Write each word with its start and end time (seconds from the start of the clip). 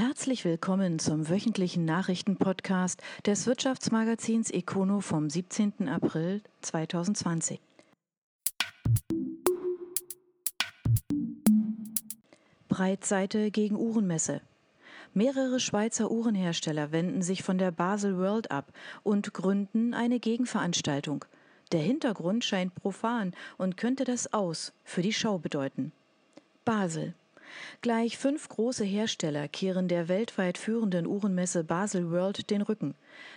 Herzlich 0.00 0.46
willkommen 0.46 0.98
zum 0.98 1.28
wöchentlichen 1.28 1.84
Nachrichtenpodcast 1.84 3.02
des 3.26 3.46
Wirtschaftsmagazins 3.46 4.50
Econo 4.50 5.00
vom 5.00 5.28
17. 5.28 5.90
April 5.90 6.40
2020. 6.62 7.60
Breitseite 12.70 13.50
gegen 13.50 13.76
Uhrenmesse. 13.76 14.40
Mehrere 15.12 15.60
Schweizer 15.60 16.10
Uhrenhersteller 16.10 16.92
wenden 16.92 17.20
sich 17.20 17.42
von 17.42 17.58
der 17.58 17.70
Basel 17.70 18.16
World 18.16 18.50
ab 18.50 18.72
und 19.02 19.34
gründen 19.34 19.92
eine 19.92 20.18
Gegenveranstaltung. 20.18 21.26
Der 21.72 21.82
Hintergrund 21.82 22.42
scheint 22.42 22.74
profan 22.74 23.34
und 23.58 23.76
könnte 23.76 24.04
das 24.04 24.32
Aus 24.32 24.72
für 24.82 25.02
die 25.02 25.12
Show 25.12 25.36
bedeuten. 25.36 25.92
Basel. 26.64 27.12
Gleich 27.80 28.18
fünf 28.18 28.48
große 28.48 28.84
Hersteller 28.84 29.48
kehren 29.48 29.88
der 29.88 30.08
weltweit 30.08 30.58
führenden 30.58 31.06
Uhrenmesse 31.06 31.64
Basel 31.64 32.10
World 32.10 32.50
den 32.50 32.62
Rücken. 32.62 32.94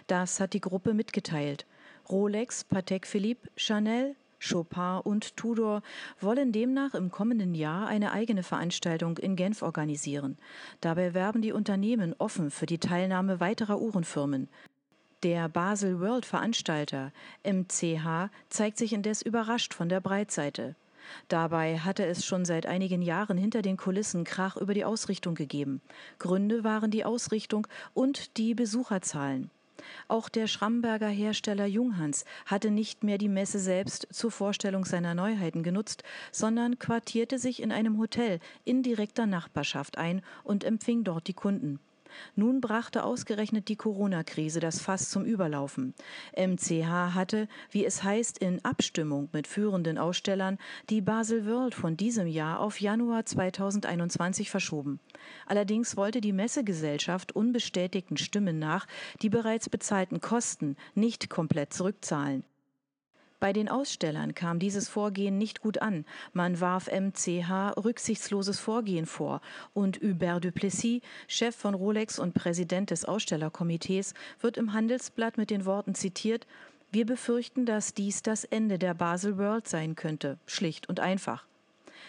Das 0.08 0.40
hat 0.40 0.54
die 0.54 0.62
Gruppe 0.62 0.94
mitgeteilt. 0.94 1.66
Rolex, 2.10 2.64
Patek 2.64 3.08
Philippe, 3.08 3.50
Chanel, 3.56 4.16
Chopin 4.44 5.00
und 5.04 5.38
Tudor 5.38 5.82
wollen 6.20 6.52
demnach 6.52 6.94
im 6.94 7.12
kommenden 7.12 7.56
Jahr 7.56 7.88
eine 7.88 8.12
eigene 8.12 8.44
Veranstaltung 8.44 9.18
in 9.18 9.36
Genf 9.36 9.62
organisieren. 9.62 10.38
Dabei 10.82 11.14
werben 11.14 11.42
die 11.42 11.54
Unternehmen 11.54 12.14
offen 12.18 12.52
für 12.52 12.66
die 12.66 12.80
Teilnahme 12.80 13.40
weiterer 13.40 13.80
Uhrenfirmen. 13.80 14.50
Der 15.23 15.48
Basel 15.48 16.02
World 16.02 16.26
Veranstalter 16.26 17.14
MCH 17.45 18.30
zeigt 18.50 18.78
sich 18.78 18.92
indes 18.92 19.22
überrascht 19.22 19.73
von 19.73 19.88
der 19.88 20.02
Breitseite. 20.02 20.76
Dabei 21.28 21.80
hatte 21.80 22.06
es 22.06 22.26
schon 22.26 22.46
seit 22.46 22.66
einigen 22.66 23.02
Jahren 23.02 23.38
hinter 23.38 23.62
den 23.62 23.78
Kulissen 23.78 24.24
Krach 24.24 24.58
über 24.58 24.74
die 24.74 24.86
Ausrichtung 24.86 25.36
gegeben. 25.36 25.82
Gründe 26.20 26.64
waren 26.64 26.92
die 26.92 27.06
Ausrichtung 27.06 27.68
und 27.94 28.38
die 28.38 28.54
Besucherzahlen. 28.54 29.50
Auch 30.08 30.30
der 30.30 30.48
Schramberger 30.48 31.08
Hersteller 31.08 31.66
Junghans 31.66 32.26
hatte 32.45 32.72
nicht 32.72 33.04
mehr 33.04 33.18
die 33.18 33.30
Messe 33.30 33.60
selbst 33.60 34.08
zur 34.12 34.32
Vorstellung 34.32 34.86
seiner 34.86 35.14
Neuheiten 35.14 35.64
genutzt, 35.64 36.04
sondern 36.32 36.80
quartierte 36.80 37.40
sich 37.40 37.62
in 37.62 37.72
einem 37.72 37.98
Hotel 37.98 38.40
in 38.64 38.84
direkter 38.84 39.26
Nachbarschaft 39.26 39.98
ein 39.98 40.22
und 40.44 40.64
empfing 40.64 41.04
dort 41.04 41.28
die 41.28 41.34
Kunden. 41.34 41.80
Nun 42.36 42.61
brachte 42.61 43.03
ausgerechnet 43.03 43.67
die 43.67 43.75
Corona-Krise 43.75 44.59
das 44.59 44.80
Fass 44.80 45.09
zum 45.09 45.25
Überlaufen. 45.25 45.94
MCH 46.36 47.14
hatte, 47.14 47.47
wie 47.72 47.86
es 47.86 48.03
heißt, 48.03 48.38
in 48.38 48.64
Abstimmung 48.64 49.30
mit 49.31 49.47
führenden 49.47 49.97
Ausstellern 49.97 50.58
die 50.89 51.02
Basel 51.02 51.45
World 51.45 51.75
von 51.75 51.97
diesem 51.97 52.28
Jahr 52.28 52.59
auf 52.59 52.80
Januar 52.81 53.25
2021 53.25 54.50
verschoben. 54.50 55.00
Allerdings 55.45 55.97
wollte 55.97 56.22
die 56.22 56.33
Messegesellschaft 56.33 57.36
unbestätigten 57.36 58.17
Stimmen 58.17 58.59
nach 58.59 58.88
die 59.22 59.30
bereits 59.30 59.70
bezahlten 59.70 60.22
Kosten 60.22 60.75
nicht 60.95 61.30
komplett 61.30 61.73
zurückzahlen. 61.73 62.44
Bei 63.44 63.52
den 63.52 63.67
Ausstellern 63.67 64.33
kam 64.33 64.58
dieses 64.58 64.88
Vorgehen 64.88 65.38
nicht 65.38 65.59
gut 65.59 65.81
an. 65.81 66.05
Man 66.31 66.61
warf 66.61 66.89
MCH 66.89 67.75
rücksichtsloses 67.75 68.58
Vorgehen 68.58 69.05
vor 69.05 69.41
und 69.73 69.99
Hubert 70.02 70.45
Duplessis, 70.45 71.02
Chef 71.27 71.53
von 71.53 71.73
Rolex 71.73 72.19
und 72.19 72.33
Präsident 72.33 72.89
des 72.89 73.03
Ausstellerkomitees, 73.03 74.14
wird 74.39 74.55
im 74.55 74.71
Handelsblatt 74.71 75.38
mit 75.38 75.49
den 75.49 75.66
Worten 75.66 75.94
zitiert, 75.94 76.47
wir 76.94 77.05
befürchten, 77.05 77.66
dass 77.66 77.94
dies 77.94 78.21
das 78.21 78.45
Ende 78.45 78.80
der 78.80 78.94
Basel 78.94 79.38
World 79.38 79.67
sein 79.67 79.97
könnte, 79.97 80.38
schlicht 80.45 80.88
und 80.88 81.02
einfach. 81.02 81.45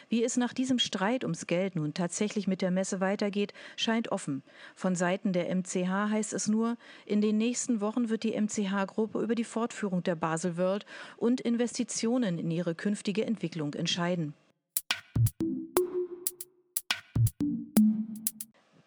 Wie 0.08 0.24
es 0.24 0.36
nach 0.36 0.52
diesem 0.52 0.78
Streit 0.78 1.24
ums 1.24 1.46
Geld 1.46 1.76
nun 1.76 1.94
tatsächlich 1.94 2.46
mit 2.46 2.62
der 2.62 2.70
Messe 2.70 3.00
weitergeht, 3.00 3.52
scheint 3.76 4.10
offen. 4.12 4.42
Von 4.74 4.94
Seiten 4.94 5.32
der 5.32 5.54
MCH 5.54 6.10
heißt 6.10 6.32
es 6.32 6.48
nur, 6.48 6.76
in 7.06 7.20
den 7.20 7.38
nächsten 7.38 7.80
Wochen 7.80 8.08
wird 8.08 8.22
die 8.22 8.40
MCH-Gruppe 8.40 9.20
über 9.20 9.34
die 9.34 9.44
Fortführung 9.44 10.02
der 10.02 10.16
Basel 10.16 10.56
World 10.56 10.86
und 11.16 11.40
Investitionen 11.40 12.38
in 12.38 12.50
ihre 12.50 12.74
künftige 12.74 13.24
Entwicklung 13.24 13.74
entscheiden. 13.74 14.34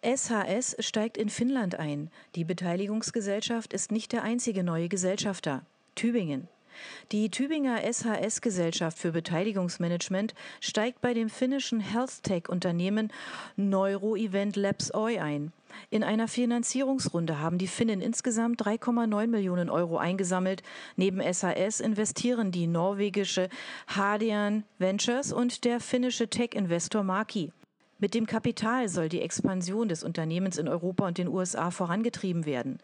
SHS 0.03 0.78
steigt 0.80 1.18
in 1.18 1.28
Finnland 1.28 1.75
ein. 1.75 2.09
Die 2.36 2.46
Beteiligungsgesellschaft 2.46 3.74
ist 3.74 3.92
nicht 3.92 4.13
der 4.13 4.24
einzige 4.24 4.63
neue 4.63 4.88
Gesellschafter. 4.88 5.66
Tübingen. 5.96 6.47
Die 7.12 7.30
Tübinger 7.30 7.82
SHS-Gesellschaft 7.82 8.98
für 8.98 9.12
Beteiligungsmanagement 9.12 10.34
steigt 10.60 11.02
bei 11.02 11.14
dem 11.14 11.30
finnischen 11.30 11.80
Health-Tech-Unternehmen 11.80 13.12
Neuro-Event 13.56 14.56
Labs 14.56 14.94
Oy 14.94 15.20
ein. 15.20 15.52
In 15.90 16.04
einer 16.04 16.28
Finanzierungsrunde 16.28 17.40
haben 17.40 17.58
die 17.58 17.68
Finnen 17.68 18.02
insgesamt 18.02 18.62
3,9 18.62 19.28
Millionen 19.28 19.70
Euro 19.70 19.98
eingesammelt. 19.98 20.64
Neben 20.96 21.22
SAS 21.34 21.80
investieren 21.80 22.52
die 22.52 22.68
norwegische 22.68 23.50
Hadian 23.88 24.64
Ventures 24.80 25.32
und 25.32 25.66
der 25.66 25.80
finnische 25.80 26.30
Tech-Investor 26.30 27.04
Maki. 27.04 27.52
Mit 28.00 28.13
dem 28.13 28.28
Kapital 28.28 28.90
soll 28.90 29.09
die 29.09 29.22
Expansion 29.22 29.90
des 29.90 30.03
Unternehmens 30.03 30.58
in 30.58 30.68
Europa 30.68 31.08
und 31.08 31.18
den 31.18 31.28
USA 31.28 31.72
vorangetrieben 31.72 32.46
werden. 32.46 32.78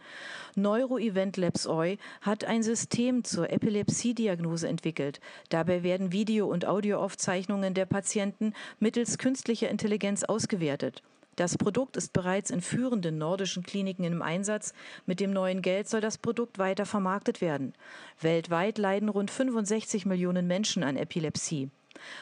Neuroevent 0.56 1.38
Labs 1.38 1.68
Oy 1.68 2.00
hat 2.22 2.46
ein 2.46 2.63
System 2.63 3.23
zur 3.23 3.52
Epilepsiediagnose 3.52 4.68
entwickelt. 4.68 5.19
Dabei 5.50 5.84
werden 5.84 6.12
Video- 6.12 6.47
und 6.47 6.66
Audioaufzeichnungen 6.66 7.75
der 7.75 7.85
Patienten 7.85 8.53
mittels 8.79 9.19
künstlicher 9.19 9.69
Intelligenz 9.69 10.23
ausgewertet. 10.23 11.03
Das 11.35 11.59
Produkt 11.59 11.96
ist 11.96 12.13
bereits 12.13 12.50
in 12.50 12.62
führenden 12.62 13.19
nordischen 13.19 13.62
Kliniken 13.62 14.06
im 14.06 14.23
Einsatz. 14.23 14.73
Mit 15.06 15.19
dem 15.19 15.31
neuen 15.31 15.62
Geld 15.62 15.90
soll 15.90 16.02
das 16.02 16.18
Produkt 16.18 16.57
weiter 16.57 16.88
vermarktet 16.88 17.40
werden. 17.40 17.73
Weltweit 18.19 18.79
leiden 18.79 19.09
rund 19.09 19.29
65 19.29 20.07
Millionen 20.07 20.47
Menschen 20.47 20.84
an 20.84 20.97
Epilepsie. 20.97 21.69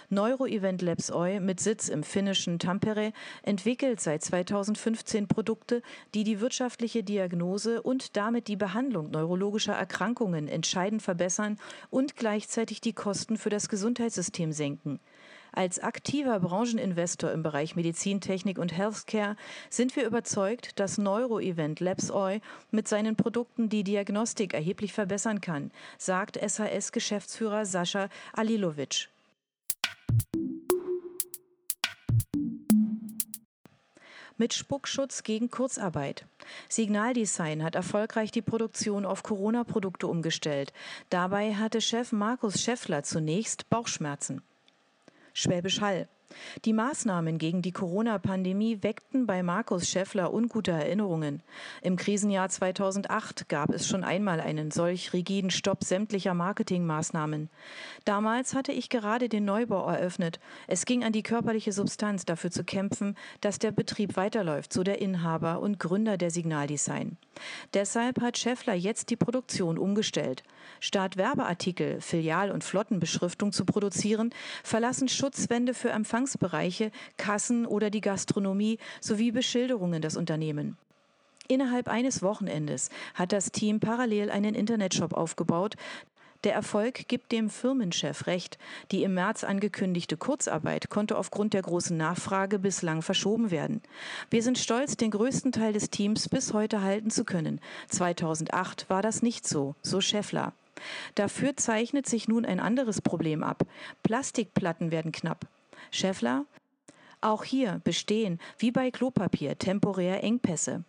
Neuroevent 0.09 0.81
Labs 0.81 1.11
Oy 1.11 1.39
mit 1.39 1.59
Sitz 1.59 1.89
im 1.89 2.03
finnischen 2.03 2.59
Tampere 2.59 3.13
entwickelt 3.43 4.01
seit 4.01 4.23
2015 4.23 5.27
Produkte, 5.27 5.81
die 6.13 6.23
die 6.23 6.41
wirtschaftliche 6.41 7.03
Diagnose 7.03 7.81
und 7.81 8.17
damit 8.17 8.47
die 8.47 8.55
Behandlung 8.55 9.11
neurologischer 9.11 9.73
Erkrankungen 9.73 10.47
entscheidend 10.47 11.01
verbessern 11.01 11.57
und 11.89 12.15
gleichzeitig 12.15 12.81
die 12.81 12.93
Kosten 12.93 13.37
für 13.37 13.49
das 13.49 13.69
Gesundheitssystem 13.69 14.51
senken. 14.51 14.99
Als 15.53 15.79
aktiver 15.79 16.39
Brancheninvestor 16.39 17.31
im 17.31 17.43
Bereich 17.43 17.75
Medizintechnik 17.75 18.57
und 18.57 18.71
Healthcare 18.71 19.35
sind 19.69 19.95
wir 19.97 20.05
überzeugt, 20.05 20.79
dass 20.79 20.97
Neuroevent 20.97 21.81
Labs 21.81 22.09
Oy 22.09 22.39
mit 22.71 22.87
seinen 22.87 23.17
Produkten 23.17 23.67
die 23.67 23.83
Diagnostik 23.83 24.53
erheblich 24.53 24.93
verbessern 24.93 25.41
kann, 25.41 25.71
sagt 25.97 26.39
SAS-Geschäftsführer 26.41 27.65
Sascha 27.65 28.07
Alilovic. 28.31 29.10
Mit 34.41 34.55
Spuckschutz 34.55 35.21
gegen 35.21 35.51
Kurzarbeit. 35.51 36.25
Signaldesign 36.67 37.63
hat 37.63 37.75
erfolgreich 37.75 38.31
die 38.31 38.41
Produktion 38.41 39.05
auf 39.05 39.21
Corona-Produkte 39.21 40.07
umgestellt. 40.07 40.73
Dabei 41.11 41.53
hatte 41.53 41.79
Chef 41.79 42.11
Markus 42.11 42.59
Schäffler 42.59 43.03
zunächst 43.03 43.69
Bauchschmerzen. 43.69 44.41
Schwäbisch 45.35 45.79
Hall. 45.79 46.09
Die 46.65 46.73
Maßnahmen 46.73 47.37
gegen 47.37 47.61
die 47.61 47.71
Corona-Pandemie 47.71 48.79
weckten 48.81 49.25
bei 49.25 49.43
Markus 49.43 49.89
Schäffler 49.89 50.33
ungute 50.33 50.71
Erinnerungen. 50.71 51.41
Im 51.81 51.95
Krisenjahr 51.95 52.49
2008 52.49 53.49
gab 53.49 53.69
es 53.71 53.87
schon 53.87 54.03
einmal 54.03 54.39
einen 54.39 54.71
solch 54.71 55.13
rigiden 55.13 55.51
Stopp 55.51 55.83
sämtlicher 55.83 56.33
Marketingmaßnahmen. 56.33 57.49
Damals 58.05 58.53
hatte 58.53 58.71
ich 58.71 58.89
gerade 58.89 59.29
den 59.29 59.45
Neubau 59.45 59.87
eröffnet. 59.87 60.39
Es 60.67 60.85
ging 60.85 61.03
an 61.03 61.13
die 61.13 61.23
körperliche 61.23 61.71
Substanz, 61.71 62.25
dafür 62.25 62.51
zu 62.51 62.63
kämpfen, 62.63 63.15
dass 63.41 63.59
der 63.59 63.71
Betrieb 63.71 64.15
weiterläuft, 64.15 64.73
so 64.73 64.83
der 64.83 65.01
Inhaber 65.01 65.59
und 65.59 65.79
Gründer 65.79 66.17
der 66.17 66.31
Signaldesign. 66.31 67.17
Deshalb 67.73 68.21
hat 68.21 68.37
Schäffler 68.37 68.73
jetzt 68.73 69.09
die 69.09 69.15
Produktion 69.15 69.77
umgestellt. 69.77 70.43
Statt 70.79 71.17
Werbeartikel, 71.17 72.01
Filial- 72.01 72.51
und 72.51 72.63
Flottenbeschriftung 72.63 73.51
zu 73.51 73.65
produzieren, 73.65 74.31
verlassen 74.63 75.07
Schutzwände 75.07 75.73
für 75.73 75.91
Empfangsbereiche, 76.21 76.91
Kassen 77.17 77.65
oder 77.65 77.89
die 77.89 78.01
Gastronomie 78.01 78.77
sowie 78.99 79.31
Beschilderungen 79.31 80.03
das 80.03 80.15
Unternehmen. 80.15 80.77
Innerhalb 81.47 81.87
eines 81.87 82.21
Wochenendes 82.21 82.89
hat 83.15 83.31
das 83.31 83.51
Team 83.51 83.79
parallel 83.79 84.29
einen 84.29 84.53
Internetshop 84.53 85.13
aufgebaut, 85.13 85.75
der 86.43 86.53
Erfolg 86.53 87.07
gibt 87.07 87.31
dem 87.31 87.51
Firmenchef 87.51 88.25
recht. 88.25 88.57
Die 88.91 89.03
im 89.03 89.13
März 89.13 89.43
angekündigte 89.43 90.17
Kurzarbeit 90.17 90.89
konnte 90.89 91.17
aufgrund 91.17 91.53
der 91.53 91.61
großen 91.61 91.95
Nachfrage 91.95 92.57
bislang 92.57 93.03
verschoben 93.03 93.51
werden. 93.51 93.81
Wir 94.31 94.41
sind 94.41 94.57
stolz, 94.57 94.97
den 94.97 95.11
größten 95.11 95.51
Teil 95.51 95.73
des 95.73 95.91
Teams 95.91 96.29
bis 96.29 96.53
heute 96.53 96.81
halten 96.81 97.11
zu 97.11 97.25
können. 97.25 97.61
2008 97.89 98.89
war 98.89 99.03
das 99.03 99.21
nicht 99.21 99.47
so, 99.47 99.75
so 99.83 100.01
Scheffler. 100.01 100.53
Dafür 101.13 101.57
zeichnet 101.57 102.07
sich 102.07 102.27
nun 102.27 102.43
ein 102.43 102.59
anderes 102.59 103.01
Problem 103.01 103.43
ab. 103.43 103.63
Plastikplatten 104.01 104.89
werden 104.89 105.11
knapp. 105.11 105.45
Scheffler, 105.91 106.45
Auch 107.23 107.43
hier 107.43 107.81
bestehen, 107.83 108.39
wie 108.57 108.71
bei 108.71 108.89
Klopapier, 108.89 109.57
temporär 109.59 110.23
Engpässe. 110.23 110.83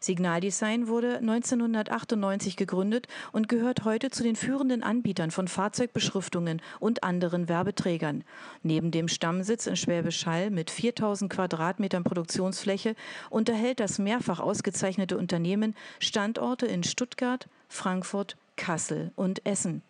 Signaldesign 0.00 0.88
wurde 0.88 1.18
1998 1.18 2.56
gegründet 2.56 3.06
und 3.32 3.48
gehört 3.48 3.84
heute 3.84 4.10
zu 4.10 4.22
den 4.22 4.36
führenden 4.36 4.82
Anbietern 4.82 5.30
von 5.30 5.48
Fahrzeugbeschriftungen 5.48 6.62
und 6.80 7.02
anderen 7.02 7.48
Werbeträgern. 7.48 8.24
Neben 8.62 8.90
dem 8.90 9.08
Stammsitz 9.08 9.66
in 9.66 9.76
Schwäbisch 9.76 10.26
Hall 10.26 10.50
mit 10.50 10.70
4000 10.70 11.30
Quadratmetern 11.30 12.04
Produktionsfläche 12.04 12.94
unterhält 13.30 13.80
das 13.80 13.98
mehrfach 13.98 14.40
ausgezeichnete 14.40 15.18
Unternehmen 15.18 15.74
Standorte 15.98 16.66
in 16.66 16.82
Stuttgart, 16.84 17.48
Frankfurt, 17.68 18.36
Kassel 18.56 19.12
und 19.16 19.44
Essen. 19.44 19.82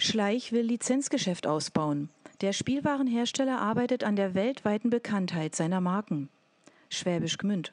Schleich 0.00 0.52
will 0.52 0.62
Lizenzgeschäft 0.62 1.48
ausbauen. 1.48 2.08
Der 2.40 2.52
Spielwarenhersteller 2.52 3.60
arbeitet 3.60 4.04
an 4.04 4.14
der 4.14 4.32
weltweiten 4.34 4.90
Bekanntheit 4.90 5.56
seiner 5.56 5.80
Marken. 5.80 6.28
Schwäbisch 6.88 7.36
Gmünd. 7.36 7.72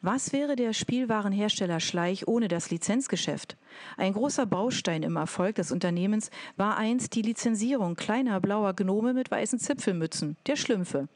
Was 0.00 0.32
wäre 0.32 0.56
der 0.56 0.72
Spielwarenhersteller 0.72 1.78
Schleich 1.80 2.26
ohne 2.26 2.48
das 2.48 2.70
Lizenzgeschäft? 2.70 3.58
Ein 3.98 4.14
großer 4.14 4.46
Baustein 4.46 5.02
im 5.02 5.16
Erfolg 5.16 5.56
des 5.56 5.70
Unternehmens 5.70 6.30
war 6.56 6.78
einst 6.78 7.14
die 7.14 7.20
Lizenzierung 7.20 7.96
kleiner 7.96 8.40
blauer 8.40 8.72
Gnome 8.72 9.12
mit 9.12 9.30
weißen 9.30 9.58
Zipfelmützen, 9.58 10.38
der 10.46 10.56
Schlümpfe. 10.56 11.06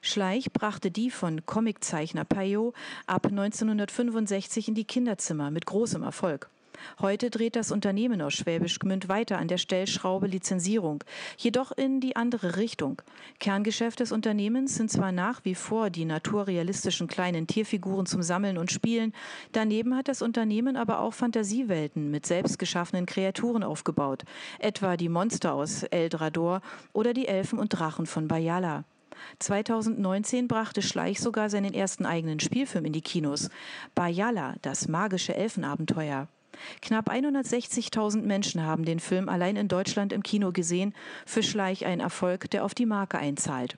Schleich 0.00 0.52
brachte 0.52 0.90
die 0.90 1.12
von 1.12 1.46
Comiczeichner 1.46 2.24
Payot 2.24 2.74
ab 3.06 3.26
1965 3.26 4.66
in 4.66 4.74
die 4.74 4.84
Kinderzimmer 4.84 5.52
mit 5.52 5.66
großem 5.66 6.02
Erfolg. 6.02 6.50
Heute 7.00 7.30
dreht 7.30 7.56
das 7.56 7.70
Unternehmen 7.70 8.20
aus 8.22 8.34
Schwäbisch 8.34 8.78
Gmünd 8.78 9.08
weiter 9.08 9.38
an 9.38 9.48
der 9.48 9.58
Stellschraube 9.58 10.26
Lizenzierung, 10.26 11.04
jedoch 11.36 11.72
in 11.72 12.00
die 12.00 12.16
andere 12.16 12.56
Richtung. 12.56 13.02
Kerngeschäft 13.38 14.00
des 14.00 14.12
Unternehmens 14.12 14.74
sind 14.76 14.90
zwar 14.90 15.12
nach 15.12 15.44
wie 15.44 15.54
vor 15.54 15.90
die 15.90 16.04
naturrealistischen 16.04 17.06
kleinen 17.08 17.46
Tierfiguren 17.46 18.06
zum 18.06 18.22
Sammeln 18.22 18.58
und 18.58 18.72
Spielen, 18.72 19.12
daneben 19.52 19.96
hat 19.96 20.08
das 20.08 20.22
Unternehmen 20.22 20.76
aber 20.76 21.00
auch 21.00 21.14
Fantasiewelten 21.14 22.10
mit 22.10 22.26
selbstgeschaffenen 22.26 23.06
Kreaturen 23.06 23.62
aufgebaut, 23.62 24.24
etwa 24.58 24.96
die 24.96 25.08
Monster 25.08 25.54
aus 25.54 25.82
Eldrador 25.84 26.60
oder 26.92 27.14
die 27.14 27.28
Elfen 27.28 27.58
und 27.58 27.70
Drachen 27.70 28.06
von 28.06 28.28
Bayala. 28.28 28.84
2019 29.38 30.48
brachte 30.48 30.82
Schleich 30.82 31.20
sogar 31.20 31.50
seinen 31.50 31.74
ersten 31.74 32.06
eigenen 32.06 32.40
Spielfilm 32.40 32.84
in 32.84 32.92
die 32.92 33.02
Kinos. 33.02 33.50
Bayala, 33.94 34.54
das 34.62 34.88
magische 34.88 35.34
Elfenabenteuer. 35.34 36.28
Knapp 36.82 37.10
160.000 37.10 38.22
Menschen 38.22 38.64
haben 38.64 38.84
den 38.84 39.00
Film 39.00 39.28
allein 39.28 39.56
in 39.56 39.68
Deutschland 39.68 40.12
im 40.12 40.22
Kino 40.22 40.52
gesehen. 40.52 40.94
Für 41.26 41.42
Schleich 41.42 41.86
ein 41.86 42.00
Erfolg, 42.00 42.50
der 42.50 42.64
auf 42.64 42.74
die 42.74 42.86
Marke 42.86 43.18
einzahlt. 43.18 43.76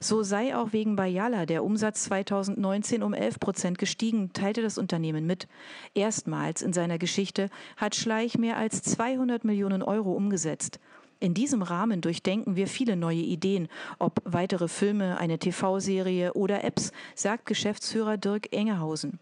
So 0.00 0.22
sei 0.22 0.56
auch 0.56 0.72
wegen 0.72 0.96
Bayala 0.96 1.46
der 1.46 1.64
Umsatz 1.64 2.04
2019 2.04 3.02
um 3.02 3.14
11 3.14 3.40
Prozent 3.40 3.78
gestiegen, 3.78 4.32
teilte 4.32 4.62
das 4.62 4.78
Unternehmen 4.78 5.26
mit. 5.26 5.48
Erstmals 5.94 6.62
in 6.62 6.72
seiner 6.72 6.98
Geschichte 6.98 7.50
hat 7.76 7.94
Schleich 7.94 8.38
mehr 8.38 8.56
als 8.56 8.82
200 8.82 9.44
Millionen 9.44 9.82
Euro 9.82 10.12
umgesetzt. 10.12 10.80
In 11.18 11.32
diesem 11.32 11.62
Rahmen 11.62 12.02
durchdenken 12.02 12.56
wir 12.56 12.66
viele 12.66 12.94
neue 12.94 13.16
Ideen, 13.16 13.68
ob 13.98 14.20
weitere 14.24 14.68
Filme, 14.68 15.18
eine 15.18 15.38
TV-Serie 15.38 16.34
oder 16.34 16.62
Apps, 16.62 16.92
sagt 17.14 17.46
Geschäftsführer 17.46 18.18
Dirk 18.18 18.52
Engehausen. 18.52 19.18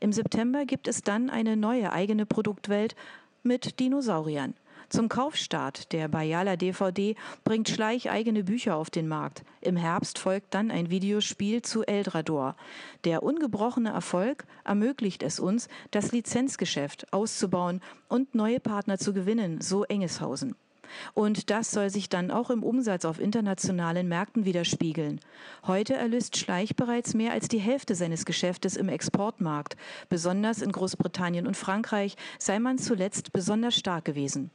Im 0.00 0.12
September 0.12 0.64
gibt 0.64 0.88
es 0.88 1.02
dann 1.02 1.30
eine 1.30 1.56
neue 1.56 1.92
eigene 1.92 2.26
Produktwelt 2.26 2.96
mit 3.42 3.80
Dinosauriern. 3.80 4.54
Zum 4.88 5.08
Kaufstart 5.08 5.92
der 5.92 6.08
Bayala 6.08 6.56
DVD 6.56 7.16
bringt 7.42 7.68
Schleich 7.68 8.10
eigene 8.10 8.44
Bücher 8.44 8.76
auf 8.76 8.90
den 8.90 9.08
Markt. 9.08 9.42
Im 9.60 9.76
Herbst 9.76 10.18
folgt 10.18 10.54
dann 10.54 10.70
ein 10.70 10.90
Videospiel 10.90 11.62
zu 11.62 11.84
Eldrador. 11.84 12.54
Der 13.04 13.22
ungebrochene 13.22 13.90
Erfolg 13.90 14.44
ermöglicht 14.64 15.22
es 15.22 15.40
uns, 15.40 15.68
das 15.90 16.12
Lizenzgeschäft 16.12 17.12
auszubauen 17.12 17.80
und 18.08 18.34
neue 18.34 18.60
Partner 18.60 18.98
zu 18.98 19.12
gewinnen, 19.12 19.60
so 19.60 19.84
Engeshausen. 19.84 20.54
Und 21.14 21.50
das 21.50 21.70
soll 21.70 21.90
sich 21.90 22.08
dann 22.08 22.30
auch 22.30 22.50
im 22.50 22.62
Umsatz 22.62 23.04
auf 23.04 23.20
internationalen 23.20 24.08
Märkten 24.08 24.44
widerspiegeln. 24.44 25.20
Heute 25.66 25.94
erlöst 25.94 26.36
Schleich 26.36 26.76
bereits 26.76 27.14
mehr 27.14 27.32
als 27.32 27.48
die 27.48 27.58
Hälfte 27.58 27.94
seines 27.94 28.24
Geschäftes 28.24 28.76
im 28.76 28.88
Exportmarkt. 28.88 29.76
Besonders 30.08 30.62
in 30.62 30.72
Großbritannien 30.72 31.46
und 31.46 31.56
Frankreich 31.56 32.16
sei 32.38 32.58
man 32.58 32.78
zuletzt 32.78 33.32
besonders 33.32 33.76
stark 33.76 34.04
gewesen. 34.04 34.50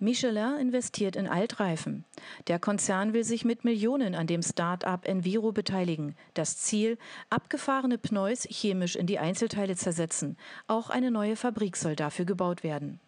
Michelin 0.00 0.56
investiert 0.58 1.14
in 1.14 1.28
Altreifen. 1.28 2.06
Der 2.46 2.58
Konzern 2.58 3.12
will 3.12 3.22
sich 3.22 3.44
mit 3.44 3.64
Millionen 3.64 4.14
an 4.14 4.26
dem 4.26 4.42
Start-up 4.42 5.06
Enviro 5.06 5.52
beteiligen. 5.52 6.16
Das 6.32 6.56
Ziel, 6.56 6.96
abgefahrene 7.28 7.98
Pneus 7.98 8.46
chemisch 8.48 8.96
in 8.96 9.06
die 9.06 9.18
Einzelteile 9.18 9.76
zersetzen. 9.76 10.38
Auch 10.66 10.88
eine 10.88 11.10
neue 11.10 11.36
Fabrik 11.36 11.76
soll 11.76 11.96
dafür 11.96 12.24
gebaut 12.24 12.62
werden. 12.62 12.98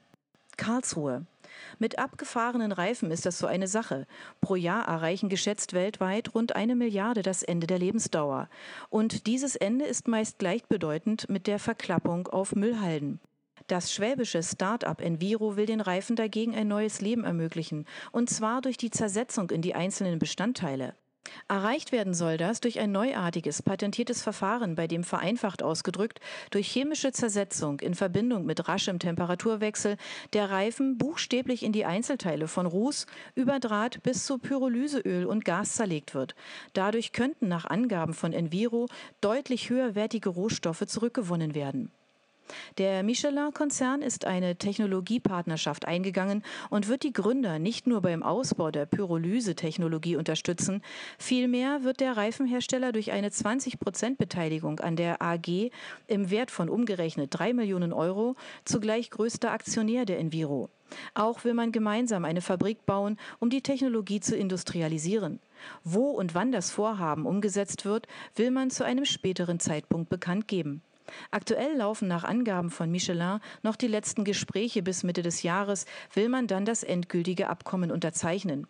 Karlsruhe. 0.59 1.25
Mit 1.79 1.99
abgefahrenen 1.99 2.73
Reifen 2.73 3.11
ist 3.11 3.25
das 3.25 3.39
so 3.39 3.47
eine 3.47 3.69
Sache. 3.69 4.07
Pro 4.43 4.55
Jahr 4.57 4.87
erreichen 4.87 5.31
geschätzt 5.31 5.73
weltweit 5.73 6.35
rund 6.35 6.55
eine 6.55 6.77
Milliarde 6.77 7.23
das 7.23 7.43
Ende 7.43 7.67
der 7.67 7.79
Lebensdauer. 7.79 8.49
Und 8.91 9.27
dieses 9.27 9.57
Ende 9.57 9.87
ist 9.87 10.09
meist 10.09 10.39
gleichbedeutend 10.39 11.29
mit 11.31 11.47
der 11.47 11.59
Verklappung 11.59 12.29
auf 12.29 12.55
Müllhalden. 12.55 13.19
Das 13.67 13.93
schwäbische 13.93 14.43
Start-up 14.43 15.01
Enviro 15.01 15.57
will 15.57 15.67
den 15.67 15.81
Reifen 15.81 16.17
dagegen 16.17 16.55
ein 16.55 16.69
neues 16.69 17.01
Leben 17.01 17.25
ermöglichen, 17.25 17.87
und 18.11 18.31
zwar 18.31 18.61
durch 18.61 18.77
die 18.77 18.91
Zersetzung 18.91 19.51
in 19.51 19.63
die 19.63 19.75
einzelnen 19.75 20.19
Bestandteile. 20.19 20.95
Erreicht 21.49 21.93
werden 21.93 22.15
soll 22.15 22.37
das 22.37 22.61
durch 22.61 22.81
ein 22.81 22.91
neuartiges, 22.91 23.63
patentiertes 23.63 24.23
Verfahren, 24.23 24.75
bei 24.75 24.87
dem 24.87 25.05
vereinfacht 25.05 25.63
ausgedrückt 25.63 26.21
durch 26.51 26.67
chemische 26.69 27.13
Zersetzung 27.13 27.81
in 27.81 27.95
Verbindung 27.95 28.45
mit 28.45 28.69
raschem 28.69 28.99
Temperaturwechsel 28.99 29.97
der 30.33 30.51
Reifen 30.51 30.99
buchstäblich 30.99 31.63
in 31.63 31.73
die 31.73 31.85
Einzelteile 31.85 32.49
von 32.49 32.67
Ruß 32.67 33.07
über 33.35 33.61
Draht 33.61 34.03
bis 34.03 34.27
zu 34.27 34.39
Pyrolyseöl 34.39 35.27
und 35.27 35.45
Gas 35.45 35.75
zerlegt 35.75 36.15
wird. 36.15 36.35
Dadurch 36.73 37.13
könnten 37.13 37.49
nach 37.49 37.67
Angaben 37.67 38.15
von 38.15 38.33
Enviro 38.33 38.89
deutlich 39.21 39.71
höherwertige 39.71 40.29
Rohstoffe 40.29 40.87
zurückgewonnen 40.87 41.55
werden. 41.55 41.93
Der 42.79 43.03
Michelin-Konzern 43.03 44.03
ist 44.03 44.25
eine 44.25 44.57
Technologiepartnerschaft 44.57 45.87
eingegangen 45.87 46.43
und 46.71 46.89
wird 46.89 47.03
die 47.03 47.13
Gründer 47.13 47.59
nicht 47.59 47.87
nur 47.87 48.03
beim 48.03 48.23
Ausbau 48.23 48.71
der 48.71 48.87
Pyrolyse-Technologie 48.87 50.17
unterstützen, 50.17 50.83
vielmehr 51.19 51.85
wird 51.85 52.01
der 52.01 52.17
Reifenhersteller 52.17 52.93
durch 52.93 53.13
eine 53.13 53.29
20-Prozent-Beteiligung 53.29 54.81
an 54.81 54.97
der 54.97 55.23
AG 55.23 55.71
im 56.07 56.31
Wert 56.31 56.51
von 56.51 56.69
umgerechnet 56.69 57.31
3 57.33 57.53
Millionen 57.53 57.93
Euro 57.93 58.37
zugleich 58.65 59.11
größter 59.11 59.51
Aktionär 59.51 60.05
der 60.05 60.19
Enviro. 60.19 60.69
Auch 61.15 61.45
will 61.45 61.55
man 61.55 61.73
gemeinsam 61.73 62.25
eine 62.25 62.43
Fabrik 62.43 62.85
bauen, 62.85 63.19
um 63.39 63.51
die 63.51 63.63
Technologie 63.63 64.21
zu 64.21 64.37
industrialisieren. 64.37 65.41
Wo 65.85 66.11
und 66.11 66.35
wann 66.35 66.53
das 66.53 66.71
Vorhaben 66.71 67.27
umgesetzt 67.27 67.85
wird, 67.85 68.07
will 68.35 68.51
man 68.51 68.71
zu 68.71 68.85
einem 68.85 69.05
späteren 69.05 69.61
Zeitpunkt 69.61 70.11
bekannt 70.11 70.49
geben. 70.49 70.83
Aktuell 71.31 71.77
laufen 71.77 72.09
nach 72.09 72.25
Angaben 72.25 72.71
von 72.71 72.91
Michelin 72.91 73.41
noch 73.63 73.77
die 73.77 73.89
letzten 73.89 74.25
Gespräche 74.25 74.83
bis 74.83 75.03
Mitte 75.03 75.23
des 75.23 75.43
Jahres, 75.43 75.87
will 76.15 76.29
man 76.29 76.47
dann 76.47 76.65
das 76.65 76.83
endgültige 76.83 77.49
Abkommen 77.49 77.91
unterzeichnen. 77.91 78.67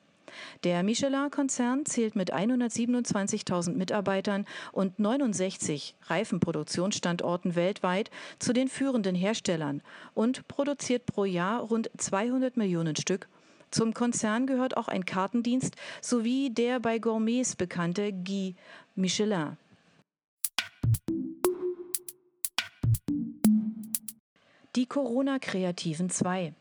Der 0.64 0.82
Michelin-Konzern 0.82 1.84
zählt 1.84 2.16
mit 2.16 2.32
127.000 2.32 3.75
Mitarbeitern 3.75 4.46
und 4.72 4.99
69 4.99 5.94
Reifenproduktionsstandorten 6.06 7.54
weltweit 7.54 8.11
zu 8.38 8.52
den 8.52 8.68
führenden 8.68 9.14
Herstellern 9.14 9.82
und 10.14 10.46
produziert 10.49 11.06
pro 11.06 11.25
Jahr 11.25 11.61
rund 11.61 11.90
200 11.96 12.56
Millionen 12.56 12.96
Stück. 12.96 13.28
Zum 13.70 13.94
Konzern 13.94 14.46
gehört 14.46 14.76
auch 14.76 14.88
ein 14.88 15.06
Kartendienst 15.06 15.76
sowie 16.02 16.50
der 16.50 16.78
bei 16.78 16.99
Gourmets 16.99 17.56
bekannte 17.56 18.12
Guy 18.12 18.54
Michelin. 18.94 19.56
Die 24.75 24.87
Corona-Kreativen 24.87 26.09
2. 26.09 26.55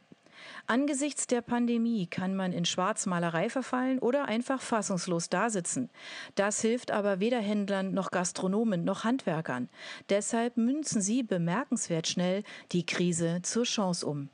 Angesichts 0.67 1.27
der 1.27 1.39
Pandemie 1.39 2.07
kann 2.07 2.35
man 2.35 2.51
in 2.51 2.65
Schwarzmalerei 2.65 3.49
verfallen 3.49 3.99
oder 3.99 4.25
einfach 4.25 4.61
fassungslos 4.61 5.29
dasitzen. 5.29 5.89
Das 6.35 6.59
hilft 6.59 6.91
aber 6.91 7.21
weder 7.21 7.39
Händlern 7.39 7.93
noch 7.93 8.11
Gastronomen 8.11 8.83
noch 8.83 9.05
Handwerkern. 9.05 9.69
Deshalb 10.09 10.57
münzen 10.57 11.01
sie 11.01 11.23
bemerkenswert 11.23 12.05
schnell 12.05 12.43
die 12.73 12.85
Krise 12.85 13.39
zur 13.43 13.63
Chance 13.63 14.05
um. 14.05 14.27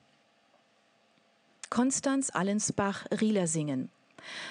Konstanz 1.70 2.32
Allensbach 2.32 3.06
Rieler 3.22 3.46
singen. 3.46 3.92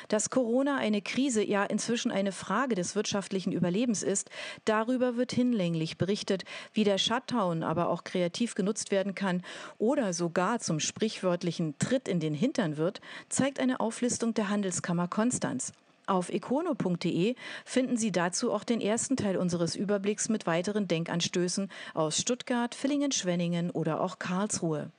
Dass 0.09 0.31
Corona 0.31 0.77
eine 0.77 1.03
Krise, 1.03 1.45
ja 1.45 1.65
inzwischen 1.65 2.11
eine 2.11 2.33
Frage 2.33 2.75
des 2.75 2.95
wirtschaftlichen 2.95 3.53
Überlebens 3.53 4.03
ist, 4.03 4.31
darüber 4.65 5.17
wird 5.17 5.33
hinlänglich 5.33 5.99
berichtet, 5.99 6.45
wie 6.73 6.85
der 6.85 6.99
Shutdown 6.99 7.63
aber 7.63 7.89
auch 7.89 8.05
kreativ 8.05 8.55
genutzt 8.55 8.91
werden 8.91 9.15
kann 9.15 9.43
oder 9.79 10.13
sogar 10.13 10.61
zum 10.61 10.81
sprichwörtlichen 10.81 11.79
Tritt 11.79 12.09
in 12.09 12.21
den 12.21 12.35
Hintern 12.35 12.77
wird, 12.77 13.01
zeigt 13.29 13.61
eine 13.61 13.81
Auflistung 13.81 14.35
der 14.35 14.49
Handelskammer 14.49 15.09
Konstanz. 15.09 15.73
Auf 16.07 16.29
econo.de 16.29 17.35
finden 17.65 17.97
Sie 17.97 18.13
dazu 18.13 18.53
auch 18.53 18.63
den 18.63 18.81
ersten 18.81 19.17
Teil 19.17 19.37
unseres 19.37 19.75
Überblicks 19.75 20.29
mit 20.29 20.47
weiteren 20.47 20.87
Denkanstößen 20.87 21.69
aus 21.95 22.19
Stuttgart, 22.19 22.77
Villingen-Schwenningen 22.77 23.73
oder 23.73 24.01
auch 24.01 24.21
Karlsruhe. 24.21 24.91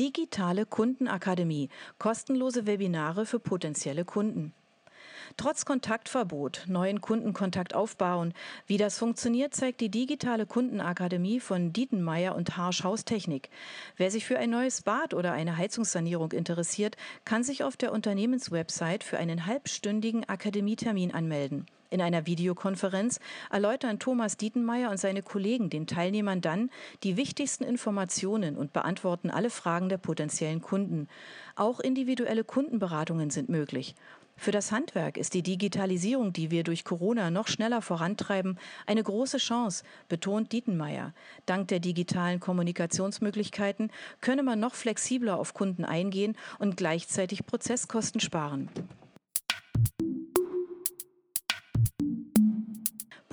Digitale 0.00 0.64
Kundenakademie. 0.64 1.68
Kostenlose 1.98 2.66
Webinare 2.66 3.26
für 3.26 3.38
potenzielle 3.38 4.06
Kunden. 4.06 4.54
Trotz 5.36 5.66
Kontaktverbot 5.66 6.64
neuen 6.68 7.02
Kundenkontakt 7.02 7.74
aufbauen. 7.74 8.32
Wie 8.66 8.78
das 8.78 8.96
funktioniert, 8.96 9.54
zeigt 9.54 9.82
die 9.82 9.90
digitale 9.90 10.46
Kundenakademie 10.46 11.38
von 11.38 11.74
Dietenmeier 11.74 12.34
und 12.34 12.56
Harsch 12.56 12.82
Haustechnik. 12.82 13.50
Wer 13.98 14.10
sich 14.10 14.24
für 14.24 14.38
ein 14.38 14.48
neues 14.48 14.80
Bad 14.80 15.12
oder 15.12 15.32
eine 15.32 15.58
Heizungssanierung 15.58 16.32
interessiert, 16.32 16.96
kann 17.26 17.44
sich 17.44 17.62
auf 17.62 17.76
der 17.76 17.92
Unternehmenswebsite 17.92 19.04
für 19.04 19.18
einen 19.18 19.44
halbstündigen 19.44 20.26
Akademietermin 20.26 21.12
anmelden. 21.12 21.66
In 21.90 22.00
einer 22.00 22.24
Videokonferenz 22.24 23.18
erläutern 23.50 23.98
Thomas 23.98 24.36
Dietenmeier 24.36 24.90
und 24.90 24.98
seine 24.98 25.22
Kollegen 25.22 25.70
den 25.70 25.88
Teilnehmern 25.88 26.40
dann 26.40 26.70
die 27.02 27.16
wichtigsten 27.16 27.64
Informationen 27.64 28.56
und 28.56 28.72
beantworten 28.72 29.28
alle 29.28 29.50
Fragen 29.50 29.88
der 29.88 29.98
potenziellen 29.98 30.60
Kunden. 30.60 31.08
Auch 31.56 31.80
individuelle 31.80 32.44
Kundenberatungen 32.44 33.30
sind 33.30 33.48
möglich. 33.48 33.96
Für 34.36 34.52
das 34.52 34.72
Handwerk 34.72 35.18
ist 35.18 35.34
die 35.34 35.42
Digitalisierung, 35.42 36.32
die 36.32 36.50
wir 36.50 36.62
durch 36.62 36.84
Corona 36.84 37.30
noch 37.30 37.46
schneller 37.46 37.82
vorantreiben, 37.82 38.58
eine 38.86 39.02
große 39.02 39.36
Chance, 39.36 39.84
betont 40.08 40.52
Dietenmeier. 40.52 41.12
Dank 41.44 41.68
der 41.68 41.80
digitalen 41.80 42.40
Kommunikationsmöglichkeiten 42.40 43.90
könne 44.22 44.42
man 44.42 44.58
noch 44.58 44.74
flexibler 44.74 45.38
auf 45.38 45.52
Kunden 45.52 45.84
eingehen 45.84 46.38
und 46.58 46.78
gleichzeitig 46.78 47.44
Prozesskosten 47.44 48.20
sparen. 48.20 48.70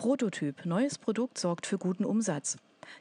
Prototyp. 0.08 0.66
Neues 0.66 0.98
Produkt 0.98 1.38
sorgt 1.38 1.66
für 1.66 1.78
guten 1.78 2.06
Umsatz. 2.06 2.56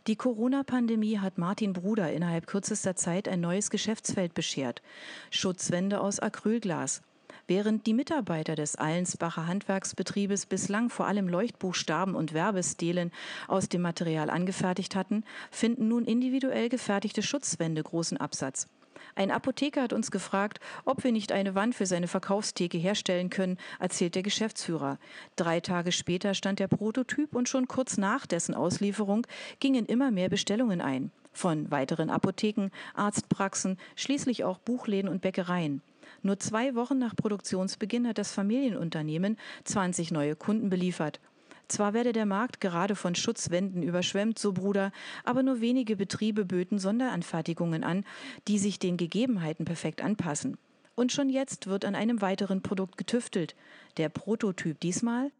Die 0.09 0.17
Corona-Pandemie 0.17 1.21
hat 1.21 1.39
Martin 1.39 1.73
Bruder 1.73 2.13
innerhalb 2.13 2.49
kürzester 2.49 2.97
Zeit 2.97 3.29
ein 3.29 3.41
neues 3.41 3.71
Geschäftsfeld 3.71 4.35
beschert. 4.35 4.83
Schutzwände 5.31 6.01
aus 6.01 6.19
Acrylglas. 6.19 7.03
Während 7.47 7.87
die 7.87 7.95
Mitarbeiter 7.95 8.57
des 8.57 8.75
Allensbacher 8.75 9.47
Handwerksbetriebes 9.47 10.47
bislang 10.47 10.91
vor 10.91 11.07
allem 11.07 11.29
Leuchtbuchstaben 11.29 12.17
und 12.17 12.35
Werbestelen 12.35 13.13
aus 13.47 13.69
dem 13.69 13.83
Material 13.83 14.29
angefertigt 14.29 14.97
hatten, 14.97 15.23
finden 15.53 15.87
nun 15.87 16.07
individuell 16.07 16.69
gefertigte 16.69 17.23
Schutzwände 17.23 17.85
großen 17.85 18.17
Absatz. 18.17 18.67
Ein 19.15 19.31
Apotheker 19.31 19.83
hat 19.83 19.93
uns 19.93 20.11
gefragt, 20.11 20.61
ob 20.85 21.05
wir 21.05 21.13
nicht 21.13 21.33
eine 21.33 21.55
Wand 21.55 21.75
für 21.75 21.87
seine 21.87 22.09
Verkaufstheke 22.09 22.79
herstellen 22.79 23.31
können, 23.31 23.59
erzählt 23.79 24.15
der 24.15 24.23
Geschäftsführer. 24.23 24.99
Drei 25.37 25.61
Tage 25.61 25.93
später 25.93 26.35
stand 26.35 26.59
der 26.59 26.69
Prototyp 26.69 27.35
und 27.35 27.49
schon 27.49 27.69
kurz 27.69 27.97
nach 27.97 28.27
dessen 28.27 28.55
Auslieferung 28.55 29.27
gingen 29.61 29.87
immer 29.87 30.11
mehr 30.11 30.29
Bestellungen 30.29 30.81
ein. 30.81 31.11
Von 31.33 31.71
weiteren 31.71 32.11
Apotheken, 32.11 32.71
Arztpraxen, 32.95 33.79
schließlich 33.95 34.45
auch 34.45 34.59
Buchläden 34.59 35.11
und 35.11 35.21
Bäckereien. 35.21 35.83
Nur 36.23 36.39
zwei 36.39 36.75
Wochen 36.75 36.99
nach 36.99 37.15
Produktionsbeginn 37.15 38.09
hat 38.09 38.19
das 38.19 38.33
Familienunternehmen 38.33 39.37
20 39.65 40.13
neue 40.13 40.35
Kunden 40.35 40.71
beliefert. 40.71 41.21
Zwar 41.69 41.95
werde 41.95 42.13
der 42.13 42.27
Markt 42.27 42.61
gerade 42.61 42.95
von 42.95 43.15
Schutzwänden 43.15 43.83
überschwemmt, 43.83 44.39
so 44.39 44.53
Bruder, 44.53 44.93
aber 45.25 45.43
nur 45.43 45.61
wenige 45.61 45.97
Betriebe 45.97 46.45
böten 46.45 46.79
Sonderanfertigungen 46.79 47.83
an, 47.83 48.05
die 48.47 48.59
sich 48.59 48.79
den 48.79 48.97
Gegebenheiten 48.97 49.65
perfekt 49.65 50.03
anpassen. 50.03 50.59
Und 50.95 51.13
schon 51.13 51.29
jetzt 51.29 51.67
wird 51.67 51.85
an 51.85 51.95
einem 51.95 52.23
weiteren 52.23 52.63
Produkt 52.63 52.97
getüftelt. 52.97 53.55
Der 53.97 54.09
Prototyp 54.09 54.79
diesmal? 54.81 55.33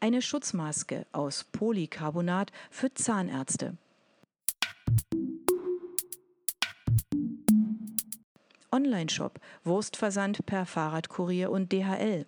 Eine 0.00 0.22
Schutzmaske 0.22 1.06
aus 1.12 1.44
Polycarbonat 1.52 2.52
für 2.70 2.94
Zahnärzte. 2.94 3.76
Online-Shop, 8.72 9.38
Wurstversand 9.64 10.46
per 10.46 10.64
Fahrradkurier 10.64 11.50
und 11.50 11.72
DHL. 11.72 12.26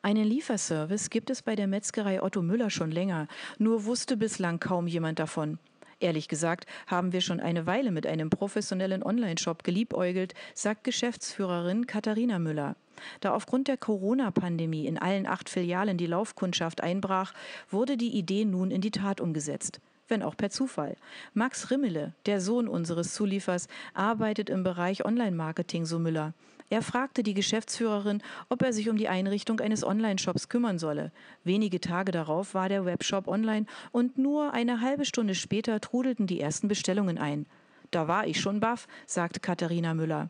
Einen 0.00 0.24
Lieferservice 0.24 1.10
gibt 1.10 1.28
es 1.28 1.42
bei 1.42 1.56
der 1.56 1.66
Metzgerei 1.66 2.22
Otto 2.22 2.40
Müller 2.40 2.70
schon 2.70 2.92
länger, 2.92 3.26
nur 3.58 3.84
wusste 3.84 4.16
bislang 4.16 4.60
kaum 4.60 4.86
jemand 4.86 5.18
davon. 5.18 5.58
Ehrlich 5.98 6.28
gesagt 6.28 6.66
haben 6.86 7.12
wir 7.12 7.20
schon 7.20 7.40
eine 7.40 7.66
Weile 7.66 7.90
mit 7.90 8.06
einem 8.06 8.30
professionellen 8.30 9.02
Online-Shop 9.02 9.64
geliebäugelt, 9.64 10.34
sagt 10.54 10.84
Geschäftsführerin 10.84 11.88
Katharina 11.88 12.38
Müller. 12.38 12.76
Da 13.20 13.34
aufgrund 13.34 13.66
der 13.66 13.76
Corona-Pandemie 13.76 14.86
in 14.86 14.98
allen 14.98 15.26
acht 15.26 15.48
Filialen 15.48 15.98
die 15.98 16.06
Laufkundschaft 16.06 16.80
einbrach, 16.80 17.34
wurde 17.68 17.96
die 17.96 18.16
Idee 18.16 18.44
nun 18.44 18.70
in 18.70 18.80
die 18.80 18.92
Tat 18.92 19.20
umgesetzt 19.20 19.80
wenn 20.10 20.22
auch 20.22 20.36
per 20.36 20.50
Zufall. 20.50 20.96
Max 21.34 21.70
Rimmele, 21.70 22.14
der 22.26 22.40
Sohn 22.40 22.66
unseres 22.66 23.12
Zuliefers, 23.12 23.68
arbeitet 23.94 24.50
im 24.50 24.62
Bereich 24.62 25.04
Online-Marketing, 25.04 25.84
so 25.84 25.98
Müller. 25.98 26.32
Er 26.70 26.82
fragte 26.82 27.22
die 27.22 27.34
Geschäftsführerin, 27.34 28.22
ob 28.50 28.62
er 28.62 28.74
sich 28.74 28.90
um 28.90 28.96
die 28.96 29.08
Einrichtung 29.08 29.60
eines 29.60 29.84
Online-Shops 29.84 30.48
kümmern 30.50 30.78
solle. 30.78 31.12
Wenige 31.42 31.80
Tage 31.80 32.12
darauf 32.12 32.52
war 32.52 32.68
der 32.68 32.84
Webshop 32.84 33.26
online 33.26 33.64
und 33.90 34.18
nur 34.18 34.52
eine 34.52 34.82
halbe 34.82 35.06
Stunde 35.06 35.34
später 35.34 35.80
trudelten 35.80 36.26
die 36.26 36.40
ersten 36.40 36.68
Bestellungen 36.68 37.16
ein. 37.16 37.46
Da 37.90 38.06
war 38.06 38.26
ich 38.26 38.40
schon 38.40 38.60
baff, 38.60 38.86
sagte 39.06 39.40
Katharina 39.40 39.94
Müller. 39.94 40.28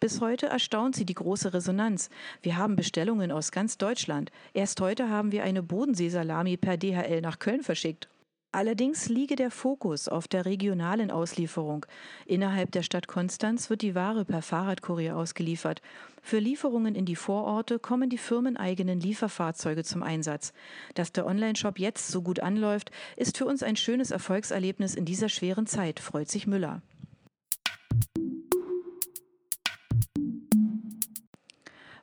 Bis 0.00 0.20
heute 0.20 0.46
erstaunt 0.46 0.94
sie 0.96 1.04
die 1.04 1.14
große 1.14 1.52
Resonanz. 1.52 2.10
Wir 2.42 2.56
haben 2.56 2.76
Bestellungen 2.76 3.30
aus 3.30 3.50
ganz 3.50 3.76
Deutschland. 3.76 4.30
Erst 4.54 4.80
heute 4.80 5.10
haben 5.10 5.32
wir 5.32 5.42
eine 5.42 5.62
Bodenseesalami 5.62 6.56
per 6.56 6.76
DHL 6.76 7.20
nach 7.20 7.38
Köln 7.38 7.62
verschickt. 7.62 8.08
Allerdings 8.56 9.10
liege 9.10 9.36
der 9.36 9.50
Fokus 9.50 10.08
auf 10.08 10.28
der 10.28 10.46
regionalen 10.46 11.10
Auslieferung. 11.10 11.84
Innerhalb 12.24 12.72
der 12.72 12.82
Stadt 12.82 13.06
Konstanz 13.06 13.68
wird 13.68 13.82
die 13.82 13.94
Ware 13.94 14.24
per 14.24 14.40
Fahrradkurier 14.40 15.14
ausgeliefert. 15.14 15.82
Für 16.22 16.38
Lieferungen 16.38 16.94
in 16.94 17.04
die 17.04 17.16
Vororte 17.16 17.78
kommen 17.78 18.08
die 18.08 18.16
firmeneigenen 18.16 18.98
Lieferfahrzeuge 18.98 19.84
zum 19.84 20.02
Einsatz. 20.02 20.54
Dass 20.94 21.12
der 21.12 21.26
Onlineshop 21.26 21.78
jetzt 21.78 22.08
so 22.08 22.22
gut 22.22 22.40
anläuft, 22.40 22.90
ist 23.16 23.36
für 23.36 23.44
uns 23.44 23.62
ein 23.62 23.76
schönes 23.76 24.10
Erfolgserlebnis 24.10 24.94
in 24.94 25.04
dieser 25.04 25.28
schweren 25.28 25.66
Zeit, 25.66 26.00
freut 26.00 26.30
sich 26.30 26.46
Müller. 26.46 26.80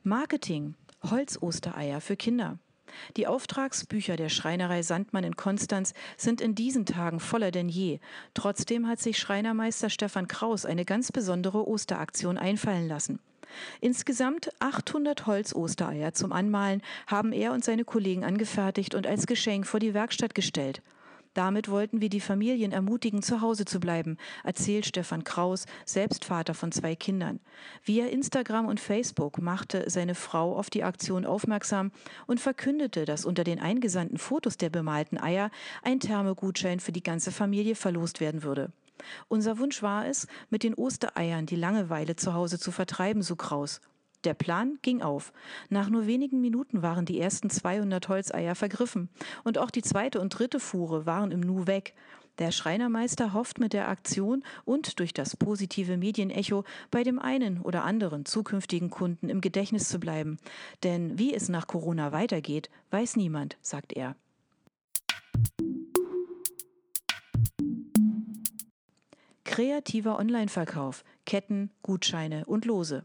Marketing. 0.04 0.76
Holzostereier 1.02 2.00
für 2.00 2.14
Kinder. 2.14 2.60
Die 3.16 3.26
Auftragsbücher 3.26 4.16
der 4.16 4.28
Schreinerei 4.28 4.82
Sandmann 4.82 5.24
in 5.24 5.36
Konstanz 5.36 5.94
sind 6.16 6.40
in 6.40 6.54
diesen 6.54 6.86
Tagen 6.86 7.20
voller 7.20 7.50
denn 7.50 7.68
je. 7.68 8.00
Trotzdem 8.34 8.86
hat 8.86 9.00
sich 9.00 9.18
Schreinermeister 9.18 9.90
Stefan 9.90 10.28
Kraus 10.28 10.64
eine 10.64 10.84
ganz 10.84 11.12
besondere 11.12 11.66
Osteraktion 11.66 12.38
einfallen 12.38 12.88
lassen. 12.88 13.20
Insgesamt 13.80 14.50
800 14.58 15.26
Holzostereier 15.26 16.12
zum 16.12 16.32
Anmalen 16.32 16.82
haben 17.06 17.32
er 17.32 17.52
und 17.52 17.64
seine 17.64 17.84
Kollegen 17.84 18.24
angefertigt 18.24 18.94
und 18.94 19.06
als 19.06 19.26
Geschenk 19.26 19.66
vor 19.66 19.80
die 19.80 19.94
Werkstatt 19.94 20.34
gestellt. 20.34 20.82
Damit 21.34 21.68
wollten 21.68 22.00
wir 22.00 22.08
die 22.08 22.20
Familien 22.20 22.70
ermutigen, 22.70 23.22
zu 23.22 23.40
Hause 23.40 23.64
zu 23.64 23.80
bleiben, 23.80 24.16
erzählt 24.44 24.86
Stefan 24.86 25.24
Kraus, 25.24 25.66
selbst 25.84 26.24
Vater 26.24 26.54
von 26.54 26.70
zwei 26.70 26.94
Kindern. 26.94 27.40
Via 27.82 28.06
Instagram 28.06 28.66
und 28.66 28.78
Facebook 28.78 29.42
machte 29.42 29.90
seine 29.90 30.14
Frau 30.14 30.56
auf 30.56 30.70
die 30.70 30.84
Aktion 30.84 31.26
aufmerksam 31.26 31.90
und 32.26 32.40
verkündete, 32.40 33.04
dass 33.04 33.24
unter 33.24 33.42
den 33.42 33.58
eingesandten 33.58 34.18
Fotos 34.18 34.56
der 34.56 34.70
bemalten 34.70 35.18
Eier 35.18 35.50
ein 35.82 35.98
Thermogutschein 35.98 36.78
für 36.78 36.92
die 36.92 37.02
ganze 37.02 37.32
Familie 37.32 37.74
verlost 37.74 38.20
werden 38.20 38.44
würde. 38.44 38.72
Unser 39.26 39.58
Wunsch 39.58 39.82
war 39.82 40.06
es, 40.06 40.28
mit 40.50 40.62
den 40.62 40.74
Ostereiern 40.74 41.46
die 41.46 41.56
Langeweile 41.56 42.14
zu 42.14 42.32
Hause 42.32 42.60
zu 42.60 42.70
vertreiben, 42.70 43.22
so 43.22 43.34
Kraus. 43.34 43.80
Der 44.24 44.34
Plan 44.34 44.78
ging 44.80 45.02
auf. 45.02 45.32
Nach 45.68 45.90
nur 45.90 46.06
wenigen 46.06 46.40
Minuten 46.40 46.82
waren 46.82 47.04
die 47.04 47.20
ersten 47.20 47.50
200 47.50 48.08
Holzeier 48.08 48.54
vergriffen 48.54 49.10
und 49.44 49.58
auch 49.58 49.70
die 49.70 49.82
zweite 49.82 50.20
und 50.20 50.30
dritte 50.30 50.60
Fuhre 50.60 51.04
waren 51.04 51.30
im 51.30 51.40
Nu 51.40 51.66
weg. 51.66 51.94
Der 52.38 52.50
Schreinermeister 52.50 53.32
hofft 53.32 53.60
mit 53.60 53.72
der 53.72 53.88
Aktion 53.88 54.42
und 54.64 54.98
durch 54.98 55.12
das 55.12 55.36
positive 55.36 55.96
Medienecho 55.96 56.64
bei 56.90 57.04
dem 57.04 57.20
einen 57.20 57.60
oder 57.60 57.84
anderen 57.84 58.24
zukünftigen 58.24 58.90
Kunden 58.90 59.28
im 59.28 59.40
Gedächtnis 59.40 59.88
zu 59.88 60.00
bleiben. 60.00 60.38
Denn 60.82 61.16
wie 61.18 61.32
es 61.32 61.48
nach 61.48 61.68
Corona 61.68 62.10
weitergeht, 62.10 62.70
weiß 62.90 63.16
niemand, 63.16 63.56
sagt 63.60 63.92
er. 63.92 64.16
Kreativer 69.44 70.18
Online-Verkauf, 70.18 71.04
Ketten, 71.26 71.70
Gutscheine 71.82 72.44
und 72.46 72.64
Lose. 72.64 73.04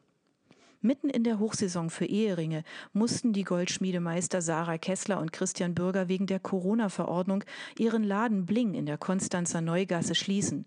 Mitten 0.82 1.10
in 1.10 1.26
der 1.26 1.40
Hochsaison 1.40 1.90
für 1.90 2.06
Eheringe 2.06 2.64
mussten 2.94 3.34
die 3.34 3.44
Goldschmiedemeister 3.44 4.42
Sarah 4.42 4.78
Kessler 4.78 5.20
und 5.20 5.34
Christian 5.34 5.76
Bürger 5.76 6.08
wegen 6.08 6.26
der 6.26 6.40
Corona-Verordnung 6.40 7.44
ihren 7.78 8.06
Laden 8.06 8.46
Bling 8.46 8.76
in 8.76 8.86
der 8.86 8.98
Konstanzer 8.98 9.60
Neugasse 9.60 10.16
schließen. 10.16 10.66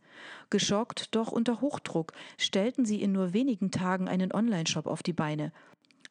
Geschockt, 0.51 1.15
doch 1.15 1.33
unter 1.33 1.63
Hochdruck, 1.63 2.13
stellten 2.37 2.85
sie 2.85 3.01
in 3.01 3.13
nur 3.13 3.33
wenigen 3.33 3.71
Tagen 3.71 4.07
einen 4.07 4.35
Online-Shop 4.35 4.87
auf 4.87 5.03
die 5.03 5.15
Beine, 5.15 5.51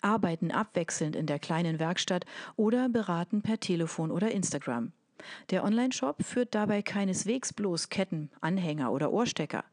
arbeiten 0.01 0.49
abwechselnd 0.49 1.15
in 1.15 1.27
der 1.27 1.37
kleinen 1.37 1.77
Werkstatt 1.77 2.25
oder 2.55 2.89
beraten 2.89 3.43
per 3.43 3.59
Telefon 3.59 4.09
oder 4.09 4.31
Instagram. 4.31 4.93
Der 5.51 5.63
Online-Shop 5.63 6.23
führt 6.23 6.55
dabei 6.55 6.81
keineswegs 6.81 7.53
bloß 7.53 7.89
Ketten, 7.89 8.31
Anhänger 8.41 8.91
oder 8.91 9.13
Ohrstecker. 9.13 9.63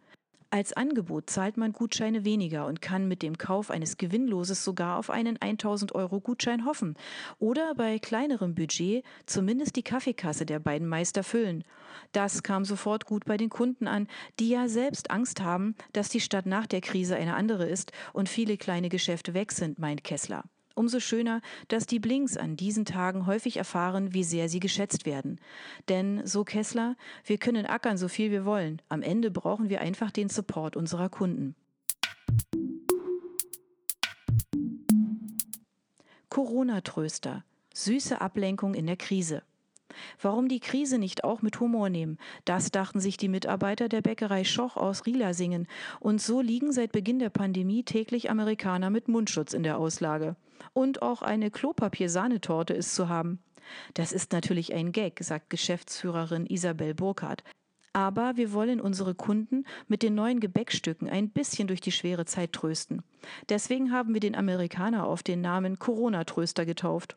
Als 0.50 0.72
Angebot 0.72 1.28
zahlt 1.28 1.58
man 1.58 1.74
Gutscheine 1.74 2.24
weniger 2.24 2.64
und 2.64 2.80
kann 2.80 3.06
mit 3.06 3.20
dem 3.20 3.36
Kauf 3.36 3.70
eines 3.70 3.98
Gewinnloses 3.98 4.64
sogar 4.64 4.98
auf 4.98 5.10
einen 5.10 5.36
1000 5.38 5.94
Euro 5.94 6.20
Gutschein 6.20 6.64
hoffen 6.64 6.96
oder 7.38 7.74
bei 7.74 7.98
kleinerem 7.98 8.54
Budget 8.54 9.04
zumindest 9.26 9.76
die 9.76 9.82
Kaffeekasse 9.82 10.46
der 10.46 10.58
beiden 10.58 10.88
Meister 10.88 11.22
füllen. 11.22 11.64
Das 12.12 12.42
kam 12.42 12.64
sofort 12.64 13.04
gut 13.04 13.26
bei 13.26 13.36
den 13.36 13.50
Kunden 13.50 13.86
an, 13.86 14.08
die 14.40 14.48
ja 14.48 14.68
selbst 14.68 15.10
Angst 15.10 15.42
haben, 15.42 15.74
dass 15.92 16.08
die 16.08 16.20
Stadt 16.20 16.46
nach 16.46 16.66
der 16.66 16.80
Krise 16.80 17.16
eine 17.16 17.34
andere 17.34 17.68
ist 17.68 17.92
und 18.14 18.30
viele 18.30 18.56
kleine 18.56 18.88
Geschäfte 18.88 19.34
weg 19.34 19.52
sind, 19.52 19.78
meint 19.78 20.02
Kessler. 20.02 20.44
Umso 20.78 21.00
schöner, 21.00 21.40
dass 21.66 21.86
die 21.86 21.98
Blinks 21.98 22.36
an 22.36 22.54
diesen 22.54 22.84
Tagen 22.84 23.26
häufig 23.26 23.56
erfahren, 23.56 24.14
wie 24.14 24.22
sehr 24.22 24.48
sie 24.48 24.60
geschätzt 24.60 25.06
werden. 25.06 25.40
Denn, 25.88 26.24
so 26.24 26.44
Kessler, 26.44 26.94
wir 27.24 27.36
können 27.36 27.66
ackern, 27.66 27.98
so 27.98 28.06
viel 28.06 28.30
wir 28.30 28.44
wollen. 28.44 28.80
Am 28.88 29.02
Ende 29.02 29.32
brauchen 29.32 29.70
wir 29.70 29.80
einfach 29.80 30.12
den 30.12 30.28
Support 30.28 30.76
unserer 30.76 31.08
Kunden. 31.08 31.56
Corona-Tröster. 36.28 37.42
Süße 37.74 38.20
Ablenkung 38.20 38.74
in 38.74 38.86
der 38.86 38.96
Krise. 38.96 39.42
Warum 40.20 40.48
die 40.48 40.60
Krise 40.60 40.98
nicht 40.98 41.24
auch 41.24 41.42
mit 41.42 41.60
Humor 41.60 41.88
nehmen, 41.88 42.18
das 42.44 42.70
dachten 42.70 43.00
sich 43.00 43.16
die 43.16 43.28
Mitarbeiter 43.28 43.88
der 43.88 44.02
Bäckerei 44.02 44.44
Schoch 44.44 44.76
aus 44.76 45.06
Rielasingen. 45.06 45.66
Und 46.00 46.20
so 46.20 46.40
liegen 46.40 46.72
seit 46.72 46.92
Beginn 46.92 47.18
der 47.18 47.30
Pandemie 47.30 47.82
täglich 47.82 48.30
Amerikaner 48.30 48.90
mit 48.90 49.08
Mundschutz 49.08 49.52
in 49.52 49.62
der 49.62 49.78
Auslage. 49.78 50.36
Und 50.72 51.02
auch 51.02 51.22
eine 51.22 51.50
Klopapier-Sahnetorte 51.50 52.74
ist 52.74 52.94
zu 52.94 53.08
haben. 53.08 53.38
Das 53.94 54.12
ist 54.12 54.32
natürlich 54.32 54.74
ein 54.74 54.92
Gag, 54.92 55.22
sagt 55.22 55.50
Geschäftsführerin 55.50 56.46
Isabel 56.46 56.94
Burkhardt. 56.94 57.44
Aber 57.92 58.36
wir 58.36 58.52
wollen 58.52 58.80
unsere 58.80 59.14
Kunden 59.14 59.64
mit 59.88 60.02
den 60.02 60.14
neuen 60.14 60.40
Gebäckstücken 60.40 61.08
ein 61.08 61.30
bisschen 61.30 61.68
durch 61.68 61.80
die 61.80 61.92
schwere 61.92 62.26
Zeit 62.26 62.52
trösten. 62.52 63.02
Deswegen 63.48 63.92
haben 63.92 64.14
wir 64.14 64.20
den 64.20 64.36
Amerikaner 64.36 65.06
auf 65.06 65.22
den 65.22 65.40
Namen 65.40 65.78
Corona-Tröster 65.78 66.64
getauft. 66.64 67.16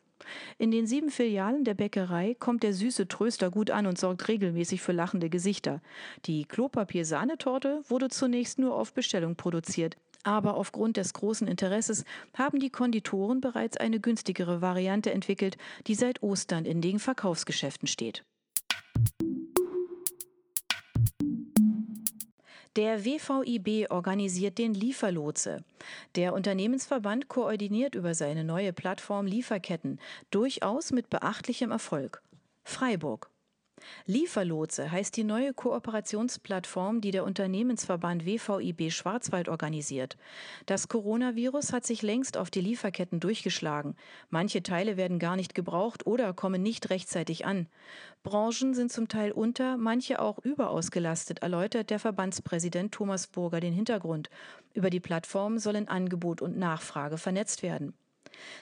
In 0.57 0.71
den 0.71 0.87
sieben 0.87 1.09
Filialen 1.09 1.63
der 1.63 1.73
Bäckerei 1.73 2.35
kommt 2.39 2.63
der 2.63 2.73
süße 2.73 3.07
Tröster 3.07 3.49
gut 3.49 3.71
an 3.71 3.87
und 3.87 3.97
sorgt 3.97 4.27
regelmäßig 4.27 4.81
für 4.81 4.91
lachende 4.91 5.29
Gesichter. 5.29 5.81
Die 6.25 6.45
Klopapier-Sahnetorte 6.45 7.81
wurde 7.87 8.09
zunächst 8.09 8.59
nur 8.59 8.75
auf 8.75 8.93
Bestellung 8.93 9.35
produziert. 9.35 9.97
Aber 10.23 10.55
aufgrund 10.55 10.97
des 10.97 11.13
großen 11.13 11.47
Interesses 11.47 12.05
haben 12.37 12.59
die 12.59 12.69
Konditoren 12.69 13.41
bereits 13.41 13.77
eine 13.77 13.99
günstigere 13.99 14.61
Variante 14.61 15.11
entwickelt, 15.11 15.57
die 15.87 15.95
seit 15.95 16.21
Ostern 16.21 16.65
in 16.65 16.81
den 16.81 16.99
Verkaufsgeschäften 16.99 17.87
steht. 17.87 18.23
Der 22.77 23.03
WVIB 23.03 23.91
organisiert 23.91 24.57
den 24.57 24.73
Lieferlotse. 24.73 25.63
Der 26.15 26.33
Unternehmensverband 26.33 27.27
koordiniert 27.27 27.95
über 27.95 28.13
seine 28.13 28.45
neue 28.45 28.71
Plattform 28.71 29.25
Lieferketten, 29.25 29.99
durchaus 30.29 30.91
mit 30.91 31.09
beachtlichem 31.09 31.71
Erfolg. 31.71 32.21
Freiburg. 32.63 33.30
Lieferlotse 34.05 34.91
heißt 34.91 35.15
die 35.17 35.23
neue 35.23 35.53
Kooperationsplattform, 35.53 37.01
die 37.01 37.11
der 37.11 37.23
Unternehmensverband 37.23 38.25
WVIB 38.25 38.91
Schwarzwald 38.91 39.49
organisiert. 39.49 40.17
Das 40.65 40.87
Coronavirus 40.87 41.73
hat 41.73 41.85
sich 41.85 42.01
längst 42.01 42.37
auf 42.37 42.49
die 42.49 42.61
Lieferketten 42.61 43.19
durchgeschlagen. 43.19 43.95
Manche 44.29 44.63
Teile 44.63 44.97
werden 44.97 45.19
gar 45.19 45.35
nicht 45.35 45.55
gebraucht 45.55 46.05
oder 46.05 46.33
kommen 46.33 46.61
nicht 46.61 46.89
rechtzeitig 46.89 47.45
an. 47.45 47.67
Branchen 48.23 48.73
sind 48.73 48.91
zum 48.91 49.07
Teil 49.07 49.31
unter, 49.31 49.77
manche 49.77 50.21
auch 50.21 50.39
überausgelastet, 50.39 51.39
erläutert 51.39 51.89
der 51.89 51.99
Verbandspräsident 51.99 52.93
Thomas 52.93 53.27
Burger 53.27 53.59
den 53.59 53.73
Hintergrund. 53.73 54.29
Über 54.73 54.89
die 54.89 54.99
Plattform 54.99 55.57
sollen 55.57 55.87
Angebot 55.87 56.41
und 56.41 56.57
Nachfrage 56.57 57.17
vernetzt 57.17 57.63
werden. 57.63 57.93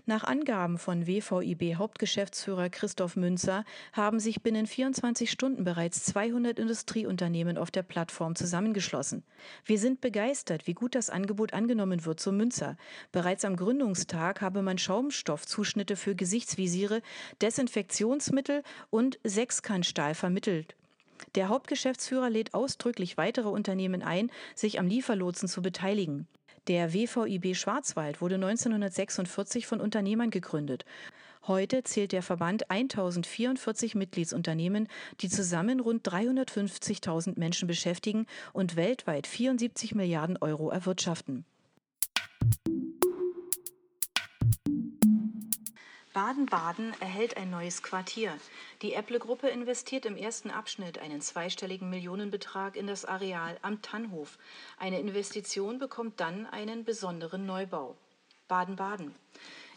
Nach 0.06 0.24
Angaben 0.24 0.78
von 0.78 1.08
WVIB-Hauptgeschäftsführer 1.08 2.70
Christoph 2.70 3.16
Münzer 3.16 3.64
haben 3.94 4.20
sich 4.20 4.42
binnen 4.42 4.68
24 4.68 5.30
Stunden 5.30 5.64
bereits 5.64 6.04
200 6.06 6.60
Industrieunternehmen 6.60 7.58
auf 7.58 7.72
der 7.72 7.84
Plattform 7.84 8.36
zusammengeschlossen. 8.36 9.24
Wir 9.66 9.80
sind 9.80 10.02
begeistert, 10.02 10.68
wie 10.68 10.74
gut 10.74 10.96
das 10.96 11.10
Angebot 11.10 11.54
angenommen 11.54 12.06
wird, 12.06 12.20
so 12.20 12.32
Münzer. 12.32 12.78
Bereits 13.12 13.46
am 13.46 13.56
Gründungstag 13.56 14.42
habe 14.42 14.62
man 14.62 14.78
Schaumstoffzuschnitte 14.78 15.96
für 15.96 16.16
Gesichtsvisiere, 16.16 17.02
Desinfektionsmittel 17.42 18.64
und 18.90 19.20
Sechskantstahl 19.24 20.16
vermittelt. 20.16 20.76
Der 21.36 21.50
Hauptgeschäftsführer 21.50 22.30
lädt 22.30 22.54
ausdrücklich 22.54 23.18
weitere 23.18 23.50
Unternehmen 23.50 24.02
ein, 24.02 24.32
sich 24.56 24.80
am 24.80 24.88
Lieferlotsen 24.88 25.48
zu 25.48 25.62
beteiligen. 25.62 26.28
Der 26.68 26.94
WVIB 26.94 27.56
Schwarzwald 27.56 28.22
wurde 28.22 28.36
1946 28.36 29.66
von 29.66 29.80
Unternehmern 29.82 30.30
gegründet. 30.30 30.86
Heute 31.48 31.84
zählt 31.84 32.12
der 32.12 32.22
Verband 32.22 32.70
1044 32.70 33.96
Mitgliedsunternehmen, 33.96 34.88
die 35.22 35.30
zusammen 35.30 35.80
rund 35.80 36.08
350.000 36.08 37.40
Menschen 37.40 37.68
beschäftigen 37.68 38.28
und 38.54 38.76
weltweit 38.76 39.26
74 39.26 39.96
Milliarden 39.96 40.38
Euro 40.42 40.70
erwirtschaften. 40.70 41.46
Baden-Baden 46.20 46.94
erhält 47.00 47.38
ein 47.38 47.50
neues 47.50 47.82
Quartier. 47.82 48.38
Die 48.82 48.94
Apple-Gruppe 48.94 49.48
investiert 49.48 50.06
im 50.06 50.18
ersten 50.18 50.52
Abschnitt 50.52 51.00
einen 51.00 51.22
zweistelligen 51.22 51.90
Millionenbetrag 51.90 52.76
in 52.76 52.88
das 52.88 53.06
Areal 53.06 53.58
am 53.62 53.82
Tannhof. 53.82 54.38
Eine 54.78 55.00
Investition 55.00 55.80
bekommt 55.80 56.20
dann 56.20 56.46
einen 56.46 56.84
besonderen 56.84 57.46
Neubau. 57.46 57.96
Baden-Baden. 58.50 59.16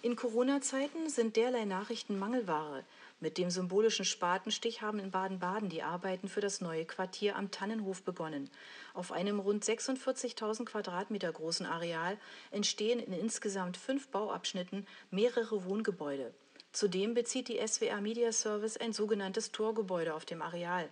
In 0.03 0.17
Corona-Zeiten 0.17 1.09
sind 1.09 1.37
derlei 1.37 1.65
Nachrichten 1.65 2.19
Mangelware. 2.19 2.83
Mit 3.23 3.39
dem 3.39 3.51
symbolischen 3.51 4.05
Spatenstich 4.05 4.83
haben 4.83 4.99
in 4.99 5.13
Baden-Baden 5.13 5.69
die 5.69 5.85
Arbeiten 5.85 6.29
für 6.29 6.41
das 6.41 6.61
neue 6.61 6.85
Quartier 6.85 7.37
am 7.37 7.53
Tannenhof 7.53 8.03
begonnen. 8.03 8.51
Auf 8.95 9.13
einem 9.13 9.39
rund 9.39 9.65
46.000 9.65 10.65
Quadratmeter 10.65 11.31
großen 11.31 11.65
Areal 11.65 12.19
entstehen 12.51 12.99
in 12.99 13.13
insgesamt 13.13 13.77
fünf 13.77 14.09
Bauabschnitten 14.09 14.89
mehrere 15.13 15.65
Wohngebäude. 15.65 16.35
Zudem 16.73 17.15
bezieht 17.15 17.47
die 17.47 17.65
SWR 17.65 18.01
Media 18.01 18.33
Service 18.33 18.77
ein 18.77 18.93
sogenanntes 18.93 19.53
Torgebäude 19.53 20.15
auf 20.15 20.25
dem 20.25 20.43
Areal. 20.43 20.89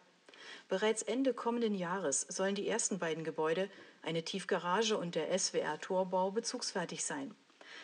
Bereits 0.69 1.03
Ende 1.03 1.35
kommenden 1.35 1.75
Jahres 1.75 2.27
sollen 2.29 2.55
die 2.55 2.69
ersten 2.69 3.01
beiden 3.01 3.25
Gebäude, 3.25 3.69
eine 4.03 4.23
Tiefgarage 4.23 4.97
und 4.97 5.17
der 5.17 5.37
SWR 5.37 5.81
Torbau, 5.81 6.31
bezugsfertig 6.31 7.05
sein. 7.05 7.35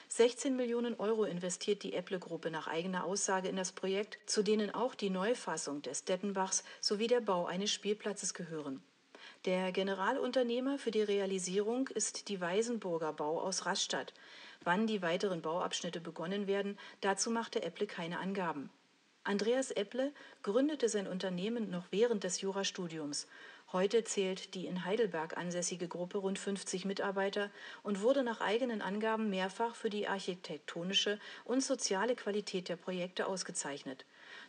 16 0.09 0.55
Millionen 0.55 0.95
Euro 0.95 1.25
investiert 1.25 1.83
die 1.83 1.95
Apple-Gruppe 1.95 2.51
nach 2.51 2.69
eigener 2.69 3.05
Aussage 3.05 3.49
in 3.49 3.57
das 3.57 3.73
Projekt, 3.73 4.19
zu 4.27 4.43
denen 4.43 4.75
auch 4.75 4.95
die 4.95 5.11
Neufassung 5.11 5.83
des 5.83 6.05
Deppenbachs 6.05 6.63
sowie 6.81 7.09
der 7.09 7.21
Bau 7.21 7.47
eines 7.47 7.73
Spielplatzes 7.73 8.33
gehören. 8.33 8.83
Der 9.45 9.73
Generalunternehmer 9.73 10.79
für 10.79 10.91
die 10.91 11.03
Realisierung 11.03 11.89
ist 11.89 12.29
die 12.29 12.41
Weisenburger 12.41 13.13
Bau 13.13 13.41
aus 13.41 13.67
Rastatt. 13.67 14.15
Wann 14.63 14.87
die 14.87 15.03
weiteren 15.03 15.43
Bauabschnitte 15.43 16.01
begonnen 16.01 16.47
werden, 16.47 16.79
dazu 17.01 17.31
machte 17.31 17.63
Apple 17.63 17.87
keine 17.87 18.19
Angaben. 18.19 18.71
Andreas 19.25 19.73
Epple 19.73 20.13
gründete 20.43 20.89
sein 20.89 21.09
Unternehmen 21.09 21.69
noch 21.69 21.87
während 21.91 22.23
des 22.23 22.41
Jurastudiums. 22.41 23.27
Heute 23.73 24.05
zählt 24.05 24.55
die 24.55 24.67
in 24.67 24.85
Heidelberg 24.85 25.37
ansässige 25.37 25.89
Gruppe 25.89 26.19
rund 26.19 26.39
50 26.39 26.85
Mitarbeiter 26.85 27.51
und 27.83 28.01
wurde 28.01 28.23
nach 28.23 28.41
eigenen 28.41 28.81
Angaben 28.81 29.29
mehrfach 29.29 29.75
für 29.75 29.91
die 29.91 30.07
architektonische 30.07 31.19
und 31.45 31.65
soziale 31.65 32.15
Qualität 32.15 32.69
der 32.69 32.77
Projekte 32.77 33.27
ausgezeichnet. 33.27 34.05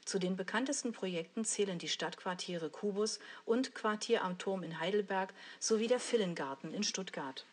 Zu 0.05 0.19
den 0.19 0.35
bekanntesten 0.35 0.91
Projekten 0.91 1.45
zählen 1.45 1.79
die 1.79 1.87
Stadtquartiere 1.87 2.69
Kubus 2.69 3.19
und 3.43 3.73
Quartier 3.73 4.23
am 4.23 4.37
Turm 4.37 4.61
in 4.61 4.79
Heidelberg 4.79 5.33
sowie 5.59 5.87
der 5.87 5.99
Villengarten 5.99 6.71
in 6.71 6.83
Stuttgart. 6.83 7.45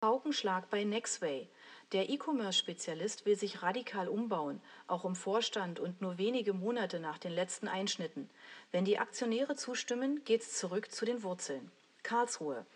Paukenschlag 0.00 0.68
bei 0.70 0.84
Nexway. 0.84 1.48
Der 1.92 2.10
E-Commerce-Spezialist 2.10 3.24
will 3.24 3.38
sich 3.38 3.62
radikal 3.62 4.08
umbauen, 4.08 4.60
auch 4.88 5.06
im 5.06 5.16
Vorstand 5.16 5.80
und 5.80 6.02
nur 6.02 6.18
wenige 6.18 6.52
Monate 6.52 7.00
nach 7.00 7.16
den 7.16 7.32
letzten 7.32 7.66
Einschnitten. 7.66 8.28
Wenn 8.70 8.84
die 8.84 8.98
Aktionäre 8.98 9.56
zustimmen, 9.56 10.22
geht's 10.26 10.58
zurück 10.58 10.92
zu 10.92 11.06
den 11.06 11.22
Wurzeln. 11.22 11.70
Karlsruhe. 12.02 12.66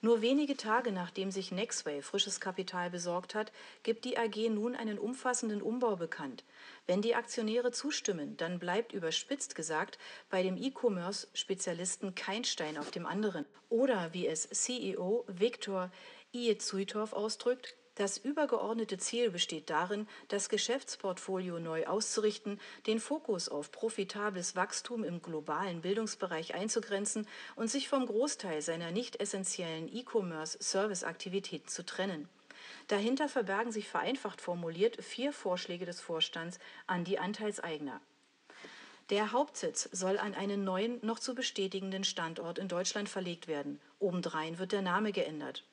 Nur 0.00 0.22
wenige 0.22 0.56
Tage 0.56 0.90
nachdem 0.90 1.30
sich 1.30 1.52
Nextway 1.52 2.00
frisches 2.00 2.40
Kapital 2.40 2.88
besorgt 2.88 3.34
hat, 3.34 3.52
gibt 3.82 4.06
die 4.06 4.16
AG 4.16 4.48
nun 4.48 4.74
einen 4.74 4.98
umfassenden 4.98 5.60
Umbau 5.60 5.96
bekannt. 5.96 6.42
Wenn 6.86 7.02
die 7.02 7.14
Aktionäre 7.14 7.72
zustimmen, 7.72 8.38
dann 8.38 8.58
bleibt 8.58 8.92
überspitzt 8.92 9.54
gesagt 9.54 9.98
bei 10.30 10.42
dem 10.42 10.56
E-Commerce-Spezialisten 10.56 12.14
kein 12.14 12.44
Stein 12.44 12.78
auf 12.78 12.90
dem 12.90 13.04
anderen. 13.04 13.44
Oder 13.68 14.14
wie 14.14 14.26
es 14.26 14.48
CEO 14.48 15.24
Viktor 15.26 15.90
Ietsuitov 16.32 17.12
ausdrückt, 17.12 17.76
das 17.96 18.18
übergeordnete 18.18 18.98
Ziel 18.98 19.30
besteht 19.30 19.70
darin, 19.70 20.06
das 20.28 20.48
Geschäftsportfolio 20.50 21.58
neu 21.58 21.86
auszurichten, 21.86 22.60
den 22.86 23.00
Fokus 23.00 23.48
auf 23.48 23.72
profitables 23.72 24.54
Wachstum 24.54 25.02
im 25.02 25.22
globalen 25.22 25.80
Bildungsbereich 25.80 26.54
einzugrenzen 26.54 27.26
und 27.56 27.68
sich 27.68 27.88
vom 27.88 28.06
Großteil 28.06 28.60
seiner 28.60 28.90
nicht 28.90 29.20
essentiellen 29.20 29.88
E-Commerce-Service-Aktivitäten 29.88 31.68
zu 31.68 31.84
trennen. 31.84 32.28
Dahinter 32.88 33.30
verbergen 33.30 33.72
sich 33.72 33.88
vereinfacht 33.88 34.42
formuliert 34.42 35.02
vier 35.02 35.32
Vorschläge 35.32 35.86
des 35.86 36.00
Vorstands 36.02 36.58
an 36.86 37.04
die 37.04 37.18
Anteilseigner. 37.18 38.00
Der 39.08 39.32
Hauptsitz 39.32 39.88
soll 39.92 40.18
an 40.18 40.34
einen 40.34 40.64
neuen, 40.64 40.98
noch 41.04 41.18
zu 41.18 41.34
bestätigenden 41.34 42.04
Standort 42.04 42.58
in 42.58 42.68
Deutschland 42.68 43.08
verlegt 43.08 43.48
werden. 43.48 43.80
Obendrein 44.00 44.58
wird 44.58 44.72
der 44.72 44.82
Name 44.82 45.12
geändert. 45.12 45.64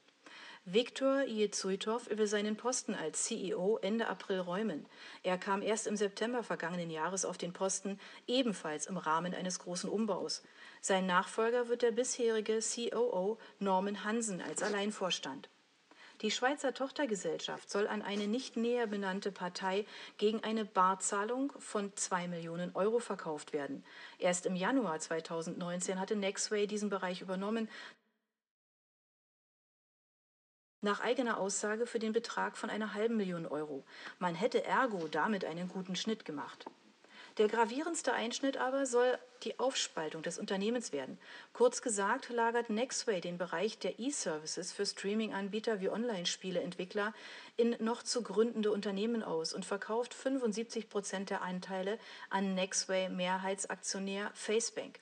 Viktor 0.65 1.23
Jezuitov 1.23 2.10
will 2.10 2.26
seinen 2.26 2.56
Posten 2.56 2.95
als 2.95 3.23
CEO 3.23 3.80
Ende 3.82 4.08
April 4.08 4.39
räumen. 4.39 4.86
Er 5.21 5.38
kam 5.38 5.62
erst 5.62 5.88
im 5.88 5.97
September 5.97 6.41
vergangenen 6.41 6.89
Jahres 6.89 7.26
auf 7.26 7.38
den 7.38 7.52
Posten, 7.52 7.99
ebenfalls 8.28 8.86
im 8.86 8.95
Rahmen 8.95 9.34
eines 9.34 9.60
großen 9.60 9.89
Umbaus. 9.89 10.41
Sein 10.80 11.06
Nachfolger 11.06 11.67
wird 11.67 11.82
der 11.82 11.91
bisherige 11.91 12.60
COO 12.62 13.38
Norman 13.60 14.06
Hansen 14.06 14.41
als 14.41 14.63
Alleinvorstand. 14.63 15.49
Die 16.21 16.32
Schweizer 16.32 16.73
Tochtergesellschaft 16.73 17.69
soll 17.69 17.86
an 17.86 18.02
eine 18.02 18.28
nicht 18.28 18.56
näher 18.56 18.88
benannte 18.88 19.34
Partei 19.34 19.86
gegen 20.17 20.45
eine 20.45 20.63
Barzahlung 20.63 21.52
von 21.60 21.93
2 21.93 22.30
Millionen 22.30 22.73
Euro 22.73 22.99
verkauft 22.99 23.52
werden. 23.52 23.84
Erst 24.17 24.45
im 24.45 24.56
Januar 24.56 24.97
2019 24.99 25.99
hatte 25.99 26.15
Nextway 26.15 26.67
diesen 26.67 26.89
Bereich 26.89 27.19
übernommen, 27.19 27.67
nach 30.84 31.00
eigener 31.00 31.39
Aussage 31.39 31.88
für 31.88 32.00
den 32.00 32.13
Betrag 32.13 32.58
von 32.58 32.69
einer 32.69 32.93
halben 32.93 33.17
Million 33.17 33.48
Euro. 33.48 33.84
Man 34.19 34.36
hätte 34.36 34.63
ergo 34.63 35.08
damit 35.08 35.46
einen 35.46 35.69
guten 35.69 35.96
Schnitt 35.96 36.26
gemacht. 36.26 36.65
Der 37.39 37.48
gravierendste 37.48 38.13
Einschnitt 38.13 38.58
aber 38.58 38.86
soll 38.86 39.17
die 39.41 39.60
Aufspaltung 39.60 40.22
des 40.22 40.38
Unternehmens 40.38 40.91
werden. 40.91 41.17
Kurz 41.52 41.82
gesagt 41.82 42.30
lagert 42.30 42.69
Nextway 42.69 43.22
den 43.22 43.39
Bereich 43.39 43.80
der 43.80 43.98
E-Services 43.98 44.72
für 44.72 44.86
Streaming-Anbieter 44.86 45.82
wie 45.82 45.89
Online-Spieleentwickler 45.89 47.12
in 47.58 47.76
noch 47.80 48.04
zu 48.04 48.22
gründende 48.22 48.72
Unternehmen 48.72 49.24
aus 49.24 49.52
und 49.52 49.65
verkauft 49.65 50.13
75 50.13 50.89
Prozent 50.89 51.32
der 51.32 51.41
Anteile 51.41 51.98
an 52.30 52.54
Nextway 52.54 53.10
Mehrheitsaktionär 53.10 54.30
Facebank 54.36 55.00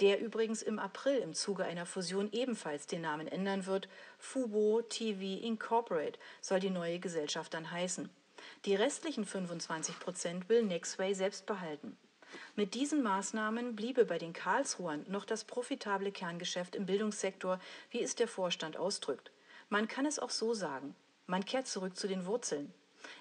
der 0.00 0.20
übrigens 0.20 0.62
im 0.62 0.78
April 0.78 1.18
im 1.18 1.34
Zuge 1.34 1.64
einer 1.64 1.86
Fusion 1.86 2.28
ebenfalls 2.32 2.86
den 2.86 3.02
Namen 3.02 3.28
ändern 3.28 3.66
wird. 3.66 3.88
Fubo 4.18 4.82
TV 4.82 5.44
Incorporate 5.44 6.18
soll 6.40 6.60
die 6.60 6.70
neue 6.70 6.98
Gesellschaft 6.98 7.54
dann 7.54 7.70
heißen. 7.70 8.10
Die 8.64 8.74
restlichen 8.74 9.24
25 9.24 9.98
Prozent 10.00 10.48
will 10.48 10.62
Nextway 10.62 11.14
selbst 11.14 11.46
behalten. 11.46 11.96
Mit 12.56 12.74
diesen 12.74 13.02
Maßnahmen 13.02 13.76
bliebe 13.76 14.04
bei 14.04 14.18
den 14.18 14.32
Karlsruhern 14.32 15.04
noch 15.08 15.24
das 15.24 15.44
profitable 15.44 16.10
Kerngeschäft 16.10 16.74
im 16.74 16.86
Bildungssektor, 16.86 17.60
wie 17.90 18.02
es 18.02 18.16
der 18.16 18.28
Vorstand 18.28 18.76
ausdrückt. 18.76 19.30
Man 19.68 19.88
kann 19.88 20.06
es 20.06 20.18
auch 20.18 20.30
so 20.30 20.54
sagen. 20.54 20.94
Man 21.26 21.44
kehrt 21.44 21.66
zurück 21.66 21.96
zu 21.96 22.08
den 22.08 22.26
Wurzeln. 22.26 22.72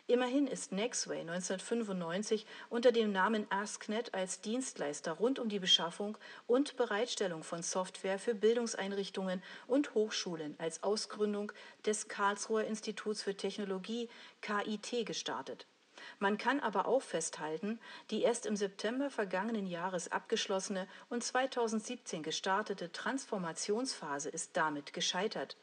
Immerhin 0.08 0.48
ist 0.48 0.72
Nexway 0.72 1.22
1995 1.22 2.46
unter 2.70 2.92
dem 2.92 3.12
Namen 3.12 3.48
AskNet 3.50 4.14
als 4.14 4.42
Dienstleister 4.42 5.14
rund 5.14 5.40
um 5.40 5.50
die 5.50 5.60
Beschaffung 5.60 6.18
und 6.48 6.76
Bereitstellung 6.76 7.44
von 7.44 7.64
Software 7.64 8.20
für 8.20 8.36
Bildungseinrichtungen 8.36 9.42
und 9.68 9.94
Hochschulen 9.94 10.56
als 10.60 10.84
Ausgründung 10.84 11.52
des 11.86 12.08
Karlsruher 12.08 12.66
Instituts 12.66 13.22
für 13.22 13.36
Technologie 13.36 14.10
KIT 14.42 15.06
gestartet. 15.06 15.68
Man 16.20 16.38
kann 16.38 16.60
aber 16.60 16.88
auch 16.88 17.02
festhalten, 17.02 17.80
die 18.10 18.24
erst 18.24 18.46
im 18.46 18.56
September 18.56 19.10
vergangenen 19.10 19.68
Jahres 19.68 20.12
abgeschlossene 20.12 20.88
und 21.10 21.24
2017 21.24 22.24
gestartete 22.24 22.92
Transformationsphase 22.92 24.30
ist 24.30 24.56
damit 24.58 24.94
gescheitert. 24.94 25.56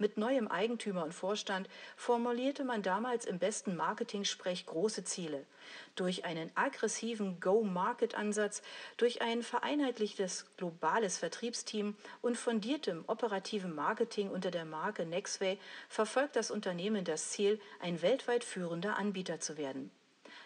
Mit 0.00 0.16
neuem 0.16 0.46
Eigentümer 0.46 1.02
und 1.02 1.12
Vorstand 1.12 1.68
formulierte 1.96 2.62
man 2.62 2.82
damals 2.82 3.24
im 3.24 3.40
besten 3.40 3.74
Marketing-Sprech 3.74 4.64
große 4.66 5.02
Ziele. 5.02 5.44
Durch 5.96 6.24
einen 6.24 6.52
aggressiven 6.54 7.40
Go-Market-Ansatz, 7.40 8.62
durch 8.96 9.22
ein 9.22 9.42
vereinheitlichtes 9.42 10.46
globales 10.56 11.18
Vertriebsteam 11.18 11.96
und 12.22 12.36
fundiertem 12.36 13.02
operativen 13.08 13.74
Marketing 13.74 14.30
unter 14.30 14.52
der 14.52 14.64
Marke 14.64 15.04
Nexway 15.04 15.58
verfolgt 15.88 16.36
das 16.36 16.52
Unternehmen 16.52 17.04
das 17.04 17.30
Ziel, 17.30 17.60
ein 17.80 18.00
weltweit 18.00 18.44
führender 18.44 18.98
Anbieter 18.98 19.40
zu 19.40 19.56
werden. 19.56 19.90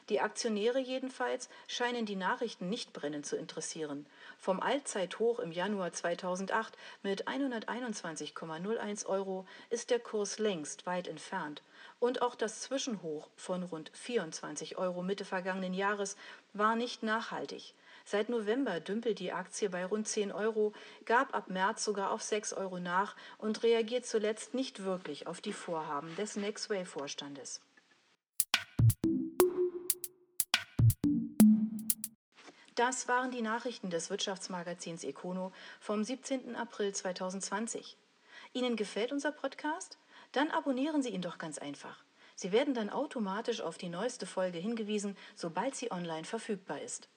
Die 0.08 0.20
Aktionäre 0.20 0.80
jedenfalls 0.80 1.50
scheinen 1.68 2.06
die 2.06 2.16
Nachrichten 2.16 2.70
nicht 2.70 2.94
brennend 2.94 3.26
zu 3.26 3.36
interessieren. 3.36 4.06
Vom 4.42 4.58
Allzeithoch 4.58 5.38
im 5.38 5.52
Januar 5.52 5.92
2008 5.92 6.76
mit 7.04 7.28
121,01 7.28 9.06
Euro 9.06 9.46
ist 9.70 9.90
der 9.90 10.00
Kurs 10.00 10.40
längst 10.40 10.84
weit 10.84 11.06
entfernt. 11.06 11.62
Und 12.00 12.22
auch 12.22 12.34
das 12.34 12.60
Zwischenhoch 12.60 13.28
von 13.36 13.62
rund 13.62 13.92
24 13.94 14.78
Euro 14.78 15.04
Mitte 15.04 15.24
vergangenen 15.24 15.74
Jahres 15.74 16.16
war 16.54 16.74
nicht 16.74 17.04
nachhaltig. 17.04 17.74
Seit 18.04 18.30
November 18.30 18.80
dümpelt 18.80 19.20
die 19.20 19.30
Aktie 19.30 19.70
bei 19.70 19.86
rund 19.86 20.08
10 20.08 20.32
Euro, 20.32 20.72
gab 21.04 21.36
ab 21.36 21.48
März 21.48 21.84
sogar 21.84 22.10
auf 22.10 22.22
6 22.22 22.52
Euro 22.54 22.80
nach 22.80 23.14
und 23.38 23.62
reagiert 23.62 24.06
zuletzt 24.06 24.54
nicht 24.54 24.82
wirklich 24.82 25.28
auf 25.28 25.40
die 25.40 25.52
Vorhaben 25.52 26.16
des 26.16 26.34
Nextway-Vorstandes. 26.34 27.60
Das 32.74 33.06
waren 33.06 33.30
die 33.30 33.42
Nachrichten 33.42 33.90
des 33.90 34.08
Wirtschaftsmagazins 34.08 35.04
Econo 35.04 35.52
vom 35.78 36.02
17. 36.02 36.56
April 36.56 36.94
2020. 36.94 37.98
Ihnen 38.54 38.76
gefällt 38.76 39.12
unser 39.12 39.30
Podcast? 39.30 39.98
Dann 40.32 40.50
abonnieren 40.50 41.02
Sie 41.02 41.10
ihn 41.10 41.20
doch 41.20 41.36
ganz 41.36 41.58
einfach. 41.58 42.02
Sie 42.34 42.50
werden 42.50 42.72
dann 42.72 42.88
automatisch 42.88 43.60
auf 43.60 43.76
die 43.76 43.90
neueste 43.90 44.24
Folge 44.24 44.56
hingewiesen, 44.56 45.18
sobald 45.34 45.76
sie 45.76 45.92
online 45.92 46.24
verfügbar 46.24 46.80
ist. 46.80 47.10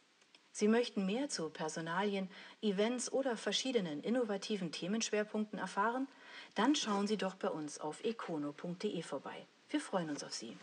Sie 0.51 0.67
möchten 0.67 1.05
mehr 1.05 1.29
zu 1.29 1.49
Personalien, 1.49 2.29
Events 2.61 3.09
oder 3.11 3.37
verschiedenen 3.37 4.03
innovativen 4.03 4.73
Themenschwerpunkten 4.73 5.57
erfahren? 5.57 6.09
Dann 6.55 6.75
schauen 6.75 7.07
Sie 7.07 7.17
doch 7.17 7.35
bei 7.35 7.49
uns 7.49 7.79
auf 7.79 8.03
econo.de 8.03 9.01
vorbei. 9.03 9.47
Wir 9.69 9.79
freuen 9.79 10.09
uns 10.09 10.23
auf 10.23 10.33
Sie. 10.33 10.57